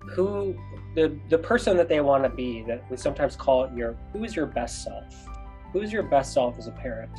who 0.09 0.55
the 0.95 1.15
the 1.29 1.37
person 1.37 1.77
that 1.77 1.87
they 1.87 2.01
want 2.01 2.23
to 2.23 2.29
be. 2.29 2.63
That 2.67 2.83
we 2.89 2.97
sometimes 2.97 3.35
call 3.35 3.63
it 3.65 3.73
your 3.73 3.97
who 4.13 4.23
is 4.23 4.35
your 4.35 4.45
best 4.45 4.83
self. 4.83 5.27
Who's 5.73 5.91
your 5.91 6.03
best 6.03 6.33
self 6.33 6.57
as 6.57 6.67
a 6.67 6.71
parent? 6.71 7.11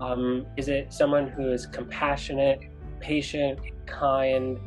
Um, 0.00 0.46
is 0.56 0.68
it 0.68 0.92
someone 0.92 1.28
who 1.28 1.52
is 1.52 1.66
compassionate, 1.66 2.60
patient, 3.00 3.60
kind? 3.86 4.58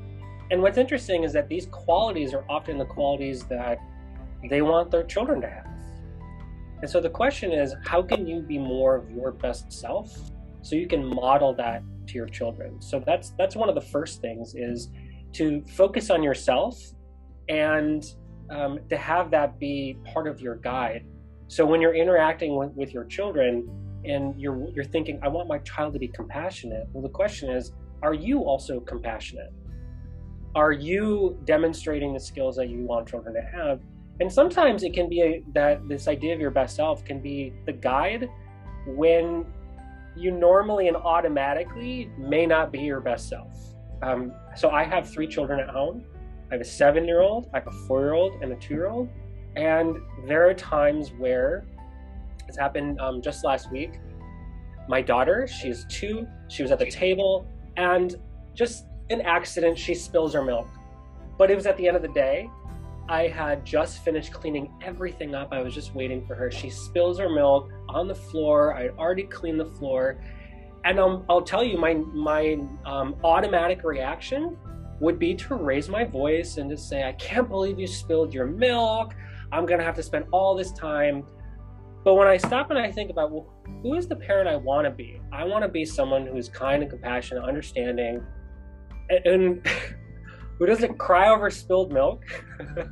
And 0.51 0.61
what's 0.61 0.77
interesting 0.77 1.23
is 1.23 1.33
that 1.33 1.49
these 1.49 1.65
qualities 1.67 2.33
are 2.33 2.45
often 2.49 2.77
the 2.77 2.85
qualities 2.85 3.43
that 3.45 3.77
they 4.49 4.61
want 4.61 4.91
their 4.91 5.03
children 5.03 5.41
to 5.41 5.47
have. 5.47 5.67
And 6.85 6.91
so 6.91 7.01
the 7.01 7.09
question 7.09 7.51
is, 7.51 7.73
how 7.83 8.03
can 8.03 8.27
you 8.27 8.43
be 8.43 8.59
more 8.59 8.95
of 8.95 9.09
your 9.09 9.31
best 9.31 9.73
self 9.73 10.15
so 10.61 10.75
you 10.75 10.87
can 10.87 11.03
model 11.03 11.51
that 11.55 11.81
to 12.05 12.13
your 12.13 12.27
children? 12.27 12.79
So 12.79 13.01
that's 13.03 13.31
that's 13.39 13.55
one 13.55 13.69
of 13.69 13.73
the 13.73 13.81
first 13.81 14.21
things 14.21 14.53
is 14.53 14.91
to 15.33 15.63
focus 15.63 16.11
on 16.11 16.21
yourself 16.21 16.79
and 17.49 18.05
um, 18.51 18.77
to 18.91 18.97
have 18.97 19.31
that 19.31 19.57
be 19.57 19.97
part 20.13 20.27
of 20.27 20.41
your 20.41 20.57
guide. 20.57 21.07
So 21.47 21.65
when 21.65 21.81
you're 21.81 21.95
interacting 21.95 22.55
with, 22.55 22.69
with 22.75 22.93
your 22.93 23.05
children 23.05 23.67
and 24.05 24.39
you're 24.39 24.69
you're 24.75 24.85
thinking, 24.85 25.19
I 25.23 25.27
want 25.29 25.47
my 25.47 25.57
child 25.57 25.93
to 25.93 25.99
be 25.99 26.09
compassionate. 26.09 26.85
Well, 26.93 27.01
the 27.01 27.09
question 27.09 27.49
is, 27.49 27.73
are 28.03 28.13
you 28.13 28.41
also 28.41 28.79
compassionate? 28.79 29.51
are 30.55 30.71
you 30.71 31.37
demonstrating 31.43 32.13
the 32.13 32.19
skills 32.19 32.55
that 32.55 32.69
you 32.69 32.79
want 32.79 33.07
children 33.09 33.35
to 33.35 33.41
have 33.41 33.81
and 34.19 34.31
sometimes 34.31 34.83
it 34.83 34.93
can 34.93 35.09
be 35.09 35.21
a, 35.21 35.43
that 35.53 35.87
this 35.87 36.07
idea 36.07 36.33
of 36.33 36.39
your 36.39 36.51
best 36.51 36.75
self 36.75 37.03
can 37.03 37.21
be 37.21 37.53
the 37.65 37.73
guide 37.73 38.29
when 38.87 39.45
you 40.15 40.31
normally 40.31 40.87
and 40.87 40.95
automatically 40.95 42.09
may 42.17 42.45
not 42.45 42.71
be 42.71 42.79
your 42.79 43.01
best 43.01 43.27
self 43.29 43.75
um, 44.03 44.31
so 44.55 44.69
i 44.69 44.83
have 44.83 45.09
three 45.09 45.27
children 45.27 45.59
at 45.59 45.69
home 45.69 46.03
i 46.49 46.53
have 46.53 46.61
a 46.61 46.65
seven 46.65 47.05
year 47.05 47.21
old 47.21 47.49
i 47.53 47.59
have 47.59 47.67
a 47.67 47.87
four 47.87 48.01
year 48.01 48.13
old 48.13 48.33
and 48.41 48.51
a 48.51 48.55
two 48.55 48.73
year 48.73 48.87
old 48.87 49.09
and 49.55 49.97
there 50.27 50.47
are 50.47 50.53
times 50.53 51.11
where 51.17 51.65
it's 52.47 52.57
happened 52.57 52.99
um, 52.99 53.21
just 53.21 53.43
last 53.43 53.71
week 53.71 53.99
my 54.87 55.01
daughter 55.01 55.47
she's 55.47 55.85
two 55.89 56.25
she 56.47 56.61
was 56.61 56.71
at 56.71 56.79
the 56.79 56.89
table 56.89 57.47
and 57.77 58.15
just 58.53 58.85
an 59.09 59.21
accident, 59.21 59.77
she 59.77 59.93
spills 59.93 60.33
her 60.33 60.43
milk. 60.43 60.67
But 61.37 61.51
it 61.51 61.55
was 61.55 61.65
at 61.65 61.77
the 61.77 61.87
end 61.87 61.95
of 61.95 62.01
the 62.01 62.09
day. 62.09 62.49
I 63.07 63.27
had 63.27 63.65
just 63.65 64.03
finished 64.03 64.33
cleaning 64.33 64.73
everything 64.81 65.35
up. 65.35 65.49
I 65.51 65.61
was 65.61 65.73
just 65.73 65.93
waiting 65.93 66.25
for 66.25 66.33
her. 66.35 66.49
She 66.51 66.69
spills 66.69 67.19
her 67.19 67.29
milk 67.29 67.69
on 67.89 68.07
the 68.07 68.15
floor. 68.15 68.75
I 68.75 68.89
already 68.89 69.23
cleaned 69.23 69.59
the 69.59 69.65
floor. 69.65 70.23
And 70.85 70.99
um, 70.99 71.25
I'll 71.29 71.41
tell 71.41 71.63
you, 71.63 71.77
my, 71.77 71.93
my 71.93 72.59
um, 72.85 73.15
automatic 73.23 73.83
reaction 73.83 74.57
would 74.99 75.19
be 75.19 75.35
to 75.35 75.55
raise 75.55 75.89
my 75.89 76.03
voice 76.03 76.57
and 76.57 76.69
to 76.69 76.77
say, 76.77 77.03
I 77.03 77.13
can't 77.13 77.49
believe 77.49 77.79
you 77.79 77.87
spilled 77.87 78.33
your 78.33 78.47
milk. 78.47 79.13
I'm 79.51 79.65
going 79.65 79.79
to 79.79 79.85
have 79.85 79.95
to 79.95 80.03
spend 80.03 80.25
all 80.31 80.55
this 80.55 80.71
time. 80.71 81.23
But 82.03 82.15
when 82.15 82.27
I 82.27 82.37
stop 82.37 82.69
and 82.69 82.79
I 82.79 82.91
think 82.91 83.09
about, 83.09 83.31
well, 83.31 83.51
who 83.81 83.95
is 83.95 84.07
the 84.07 84.15
parent 84.15 84.47
I 84.47 84.55
want 84.55 84.85
to 84.85 84.91
be? 84.91 85.19
I 85.31 85.43
want 85.43 85.63
to 85.63 85.67
be 85.67 85.85
someone 85.85 86.25
who's 86.27 86.49
kind 86.49 86.81
and 86.83 86.89
compassionate, 86.89 87.43
understanding, 87.43 88.23
and 89.09 89.65
who 90.57 90.65
doesn't 90.65 90.97
cry 90.97 91.29
over 91.29 91.49
spilled 91.49 91.91
milk, 91.91 92.23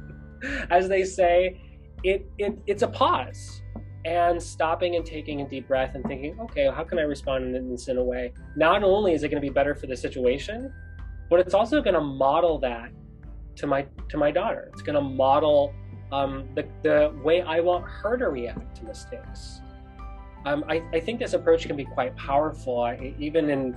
as 0.70 0.90
they 0.90 1.04
say, 1.04 1.62
it, 2.04 2.30
it 2.38 2.58
it's 2.68 2.84
a 2.84 2.88
pause 2.88 3.62
and 4.06 4.42
stopping 4.42 4.96
and 4.98 5.06
taking 5.06 5.42
a 5.42 5.48
deep 5.48 5.68
breath 5.68 5.96
and 5.96 6.04
thinking, 6.06 6.38
okay, 6.42 6.70
how 6.74 6.84
can 6.84 7.00
I 7.00 7.04
respond 7.04 7.56
in 7.56 7.72
this 7.72 7.88
in 7.88 7.98
a 7.98 8.04
way? 8.04 8.34
Not 8.58 8.84
only 8.84 9.14
is 9.14 9.24
it 9.24 9.30
going 9.30 9.42
to 9.42 9.48
be 9.48 9.54
better 9.54 9.74
for 9.74 9.88
the 9.88 9.96
situation, 9.96 10.74
but 11.30 11.40
it's 11.40 11.54
also 11.54 11.82
going 11.82 11.94
to 11.94 12.02
model 12.02 12.60
that 12.60 12.92
to 13.56 13.68
my 13.68 13.86
to 14.10 14.18
my 14.18 14.32
daughter. 14.32 14.70
It's 14.74 14.82
going 14.82 14.96
to 14.96 15.02
model 15.02 15.74
um, 16.12 16.50
the 16.56 16.68
the 16.84 17.14
way 17.24 17.42
I 17.42 17.60
want 17.60 17.86
her 17.86 18.18
to 18.18 18.30
react 18.30 18.76
to 18.78 18.86
mistakes. 18.86 19.62
Um, 20.46 20.66
I, 20.68 20.84
I 20.92 21.00
think 21.00 21.20
this 21.20 21.34
approach 21.34 21.66
can 21.66 21.78
be 21.78 21.86
quite 21.86 22.14
powerful, 22.18 22.82
I, 22.82 23.16
even 23.18 23.50
in 23.50 23.74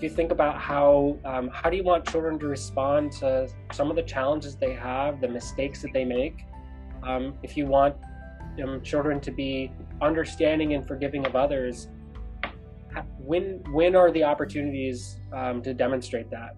if 0.00 0.04
you 0.04 0.08
think 0.08 0.32
about 0.32 0.58
how 0.58 1.18
um, 1.26 1.50
how 1.52 1.68
do 1.68 1.76
you 1.76 1.84
want 1.84 2.08
children 2.08 2.38
to 2.38 2.46
respond 2.46 3.12
to 3.12 3.46
some 3.70 3.90
of 3.90 3.96
the 3.96 4.02
challenges 4.02 4.56
they 4.56 4.72
have, 4.72 5.20
the 5.20 5.28
mistakes 5.28 5.82
that 5.82 5.92
they 5.92 6.06
make, 6.06 6.46
um, 7.02 7.34
if 7.42 7.54
you 7.54 7.66
want 7.66 7.94
um, 8.64 8.80
children 8.80 9.20
to 9.20 9.30
be 9.30 9.70
understanding 10.00 10.72
and 10.72 10.88
forgiving 10.88 11.26
of 11.26 11.36
others, 11.36 11.88
when 13.18 13.62
when 13.72 13.94
are 13.94 14.10
the 14.10 14.24
opportunities 14.24 15.18
um, 15.34 15.60
to 15.60 15.74
demonstrate 15.74 16.30
that? 16.30 16.56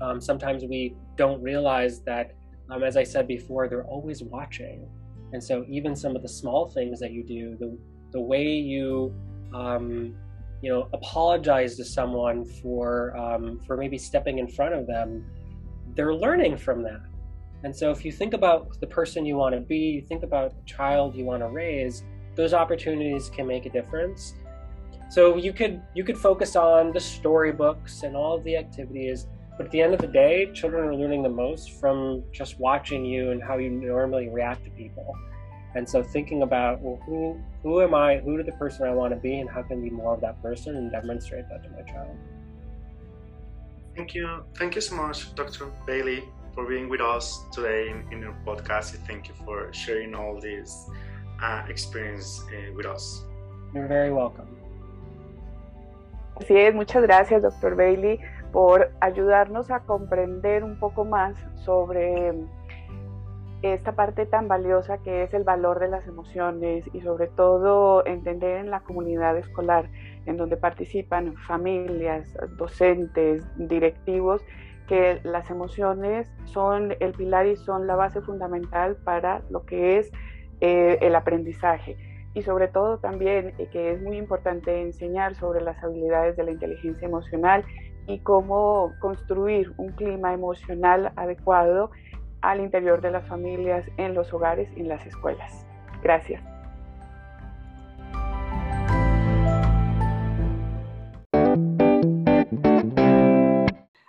Um, 0.00 0.18
sometimes 0.18 0.64
we 0.64 0.96
don't 1.16 1.42
realize 1.42 2.00
that, 2.04 2.34
um, 2.70 2.82
as 2.82 2.96
I 2.96 3.02
said 3.02 3.28
before, 3.28 3.68
they're 3.68 3.84
always 3.84 4.22
watching, 4.22 4.88
and 5.34 5.44
so 5.44 5.66
even 5.68 5.94
some 5.94 6.16
of 6.16 6.22
the 6.22 6.30
small 6.30 6.66
things 6.70 6.98
that 7.00 7.12
you 7.12 7.24
do, 7.24 7.58
the 7.60 7.78
the 8.12 8.20
way 8.22 8.46
you 8.46 9.14
you 10.62 10.70
know 10.70 10.88
apologize 10.92 11.76
to 11.76 11.84
someone 11.84 12.44
for 12.44 13.16
um, 13.16 13.60
for 13.66 13.76
maybe 13.76 13.98
stepping 13.98 14.38
in 14.38 14.48
front 14.48 14.74
of 14.74 14.86
them 14.86 15.24
they're 15.94 16.14
learning 16.14 16.56
from 16.56 16.82
that. 16.82 17.00
And 17.64 17.74
so 17.74 17.90
if 17.90 18.04
you 18.04 18.12
think 18.12 18.32
about 18.32 18.80
the 18.80 18.86
person 18.86 19.26
you 19.26 19.36
want 19.36 19.54
to 19.54 19.60
be, 19.60 19.78
you 19.78 20.02
think 20.02 20.22
about 20.22 20.54
the 20.54 20.62
child 20.64 21.16
you 21.16 21.24
want 21.24 21.42
to 21.42 21.48
raise, 21.48 22.04
those 22.36 22.54
opportunities 22.54 23.28
can 23.30 23.48
make 23.48 23.66
a 23.66 23.70
difference. 23.70 24.34
So 25.10 25.36
you 25.36 25.52
could 25.52 25.82
you 25.94 26.04
could 26.04 26.16
focus 26.16 26.54
on 26.54 26.92
the 26.92 27.00
storybooks 27.00 28.02
and 28.04 28.14
all 28.14 28.36
of 28.36 28.44
the 28.44 28.56
activities, 28.56 29.26
but 29.56 29.66
at 29.66 29.72
the 29.72 29.80
end 29.80 29.92
of 29.92 30.00
the 30.00 30.06
day, 30.06 30.52
children 30.52 30.84
are 30.84 30.94
learning 30.94 31.24
the 31.24 31.30
most 31.30 31.72
from 31.80 32.22
just 32.32 32.60
watching 32.60 33.04
you 33.04 33.32
and 33.32 33.42
how 33.42 33.56
you 33.58 33.70
normally 33.70 34.28
react 34.28 34.64
to 34.64 34.70
people. 34.70 35.16
And 35.74 35.88
so 35.88 36.02
thinking 36.02 36.42
about 36.42 36.80
well, 36.80 37.00
who 37.06 37.40
who 37.62 37.82
am 37.82 37.94
I? 37.94 38.18
Who 38.18 38.38
is 38.38 38.46
the 38.46 38.52
person 38.52 38.86
I 38.86 38.94
want 38.94 39.12
to 39.12 39.20
be, 39.20 39.40
and 39.40 39.50
how 39.50 39.62
can 39.62 39.78
I 39.78 39.82
be 39.82 39.90
more 39.90 40.14
of 40.14 40.20
that 40.22 40.40
person 40.42 40.76
and 40.76 40.90
demonstrate 40.90 41.48
that 41.48 41.62
to 41.64 41.70
my 41.70 41.82
child. 41.82 42.16
Thank 43.96 44.14
you, 44.14 44.44
thank 44.54 44.76
you 44.76 44.80
so 44.80 44.94
much, 44.94 45.34
Dr. 45.34 45.66
Bailey, 45.84 46.22
for 46.54 46.64
being 46.66 46.88
with 46.88 47.00
us 47.00 47.44
today 47.52 47.90
in, 47.90 48.04
in 48.12 48.20
your 48.20 48.36
podcast. 48.46 48.96
Thank 49.08 49.28
you 49.28 49.34
for 49.44 49.72
sharing 49.72 50.14
all 50.14 50.40
this 50.40 50.88
uh, 51.42 51.64
experience 51.68 52.40
uh, 52.48 52.72
with 52.76 52.86
us. 52.86 53.24
You're 53.74 53.88
very 53.88 54.12
welcome. 54.12 54.46
Así 56.36 56.56
es, 56.56 56.72
muchas 56.72 57.02
gracias, 57.02 57.42
doctor 57.42 57.74
Bailey, 57.74 58.20
por 58.52 58.92
ayudarnos 59.00 59.72
a 59.72 59.80
comprender 59.80 60.62
un 60.62 60.78
poco 60.78 61.04
más 61.04 61.34
sobre 61.64 62.32
esta 63.62 63.92
parte 63.92 64.24
tan 64.26 64.46
valiosa 64.46 64.98
que 64.98 65.24
es 65.24 65.34
el 65.34 65.42
valor 65.42 65.80
de 65.80 65.88
las 65.88 66.06
emociones 66.06 66.84
y 66.92 67.00
sobre 67.00 67.26
todo 67.26 68.06
entender 68.06 68.58
en 68.58 68.70
la 68.70 68.80
comunidad 68.80 69.36
escolar 69.36 69.90
en 70.26 70.36
donde 70.36 70.56
participan 70.56 71.34
familias, 71.36 72.36
docentes, 72.56 73.42
directivos, 73.56 74.42
que 74.86 75.20
las 75.24 75.50
emociones 75.50 76.30
son 76.44 76.94
el 77.00 77.12
pilar 77.12 77.46
y 77.46 77.56
son 77.56 77.86
la 77.86 77.96
base 77.96 78.20
fundamental 78.20 78.96
para 78.96 79.42
lo 79.50 79.64
que 79.64 79.98
es 79.98 80.10
eh, 80.60 80.98
el 81.00 81.14
aprendizaje. 81.14 81.96
Y 82.34 82.42
sobre 82.42 82.68
todo 82.68 82.98
también 82.98 83.54
eh, 83.58 83.68
que 83.70 83.92
es 83.92 84.02
muy 84.02 84.16
importante 84.16 84.82
enseñar 84.82 85.34
sobre 85.34 85.60
las 85.60 85.82
habilidades 85.82 86.36
de 86.36 86.44
la 86.44 86.52
inteligencia 86.52 87.06
emocional 87.06 87.64
y 88.06 88.20
cómo 88.20 88.92
construir 89.00 89.72
un 89.76 89.90
clima 89.92 90.32
emocional 90.32 91.12
adecuado 91.16 91.90
al 92.42 92.60
interior 92.60 93.00
de 93.00 93.10
las 93.10 93.26
familias, 93.26 93.86
en 93.96 94.14
los 94.14 94.32
hogares 94.32 94.68
y 94.76 94.80
en 94.80 94.88
las 94.88 95.06
escuelas. 95.06 95.66
Gracias. 96.02 96.42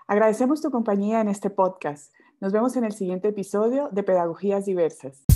Agradecemos 0.07 0.61
tu 0.61 0.71
compañía 0.71 1.21
en 1.21 1.27
este 1.27 1.49
podcast. 1.49 2.13
Nos 2.41 2.51
vemos 2.51 2.75
en 2.75 2.83
el 2.83 2.93
siguiente 2.93 3.27
episodio 3.27 3.89
de 3.91 4.03
Pedagogías 4.03 4.65
Diversas. 4.65 5.28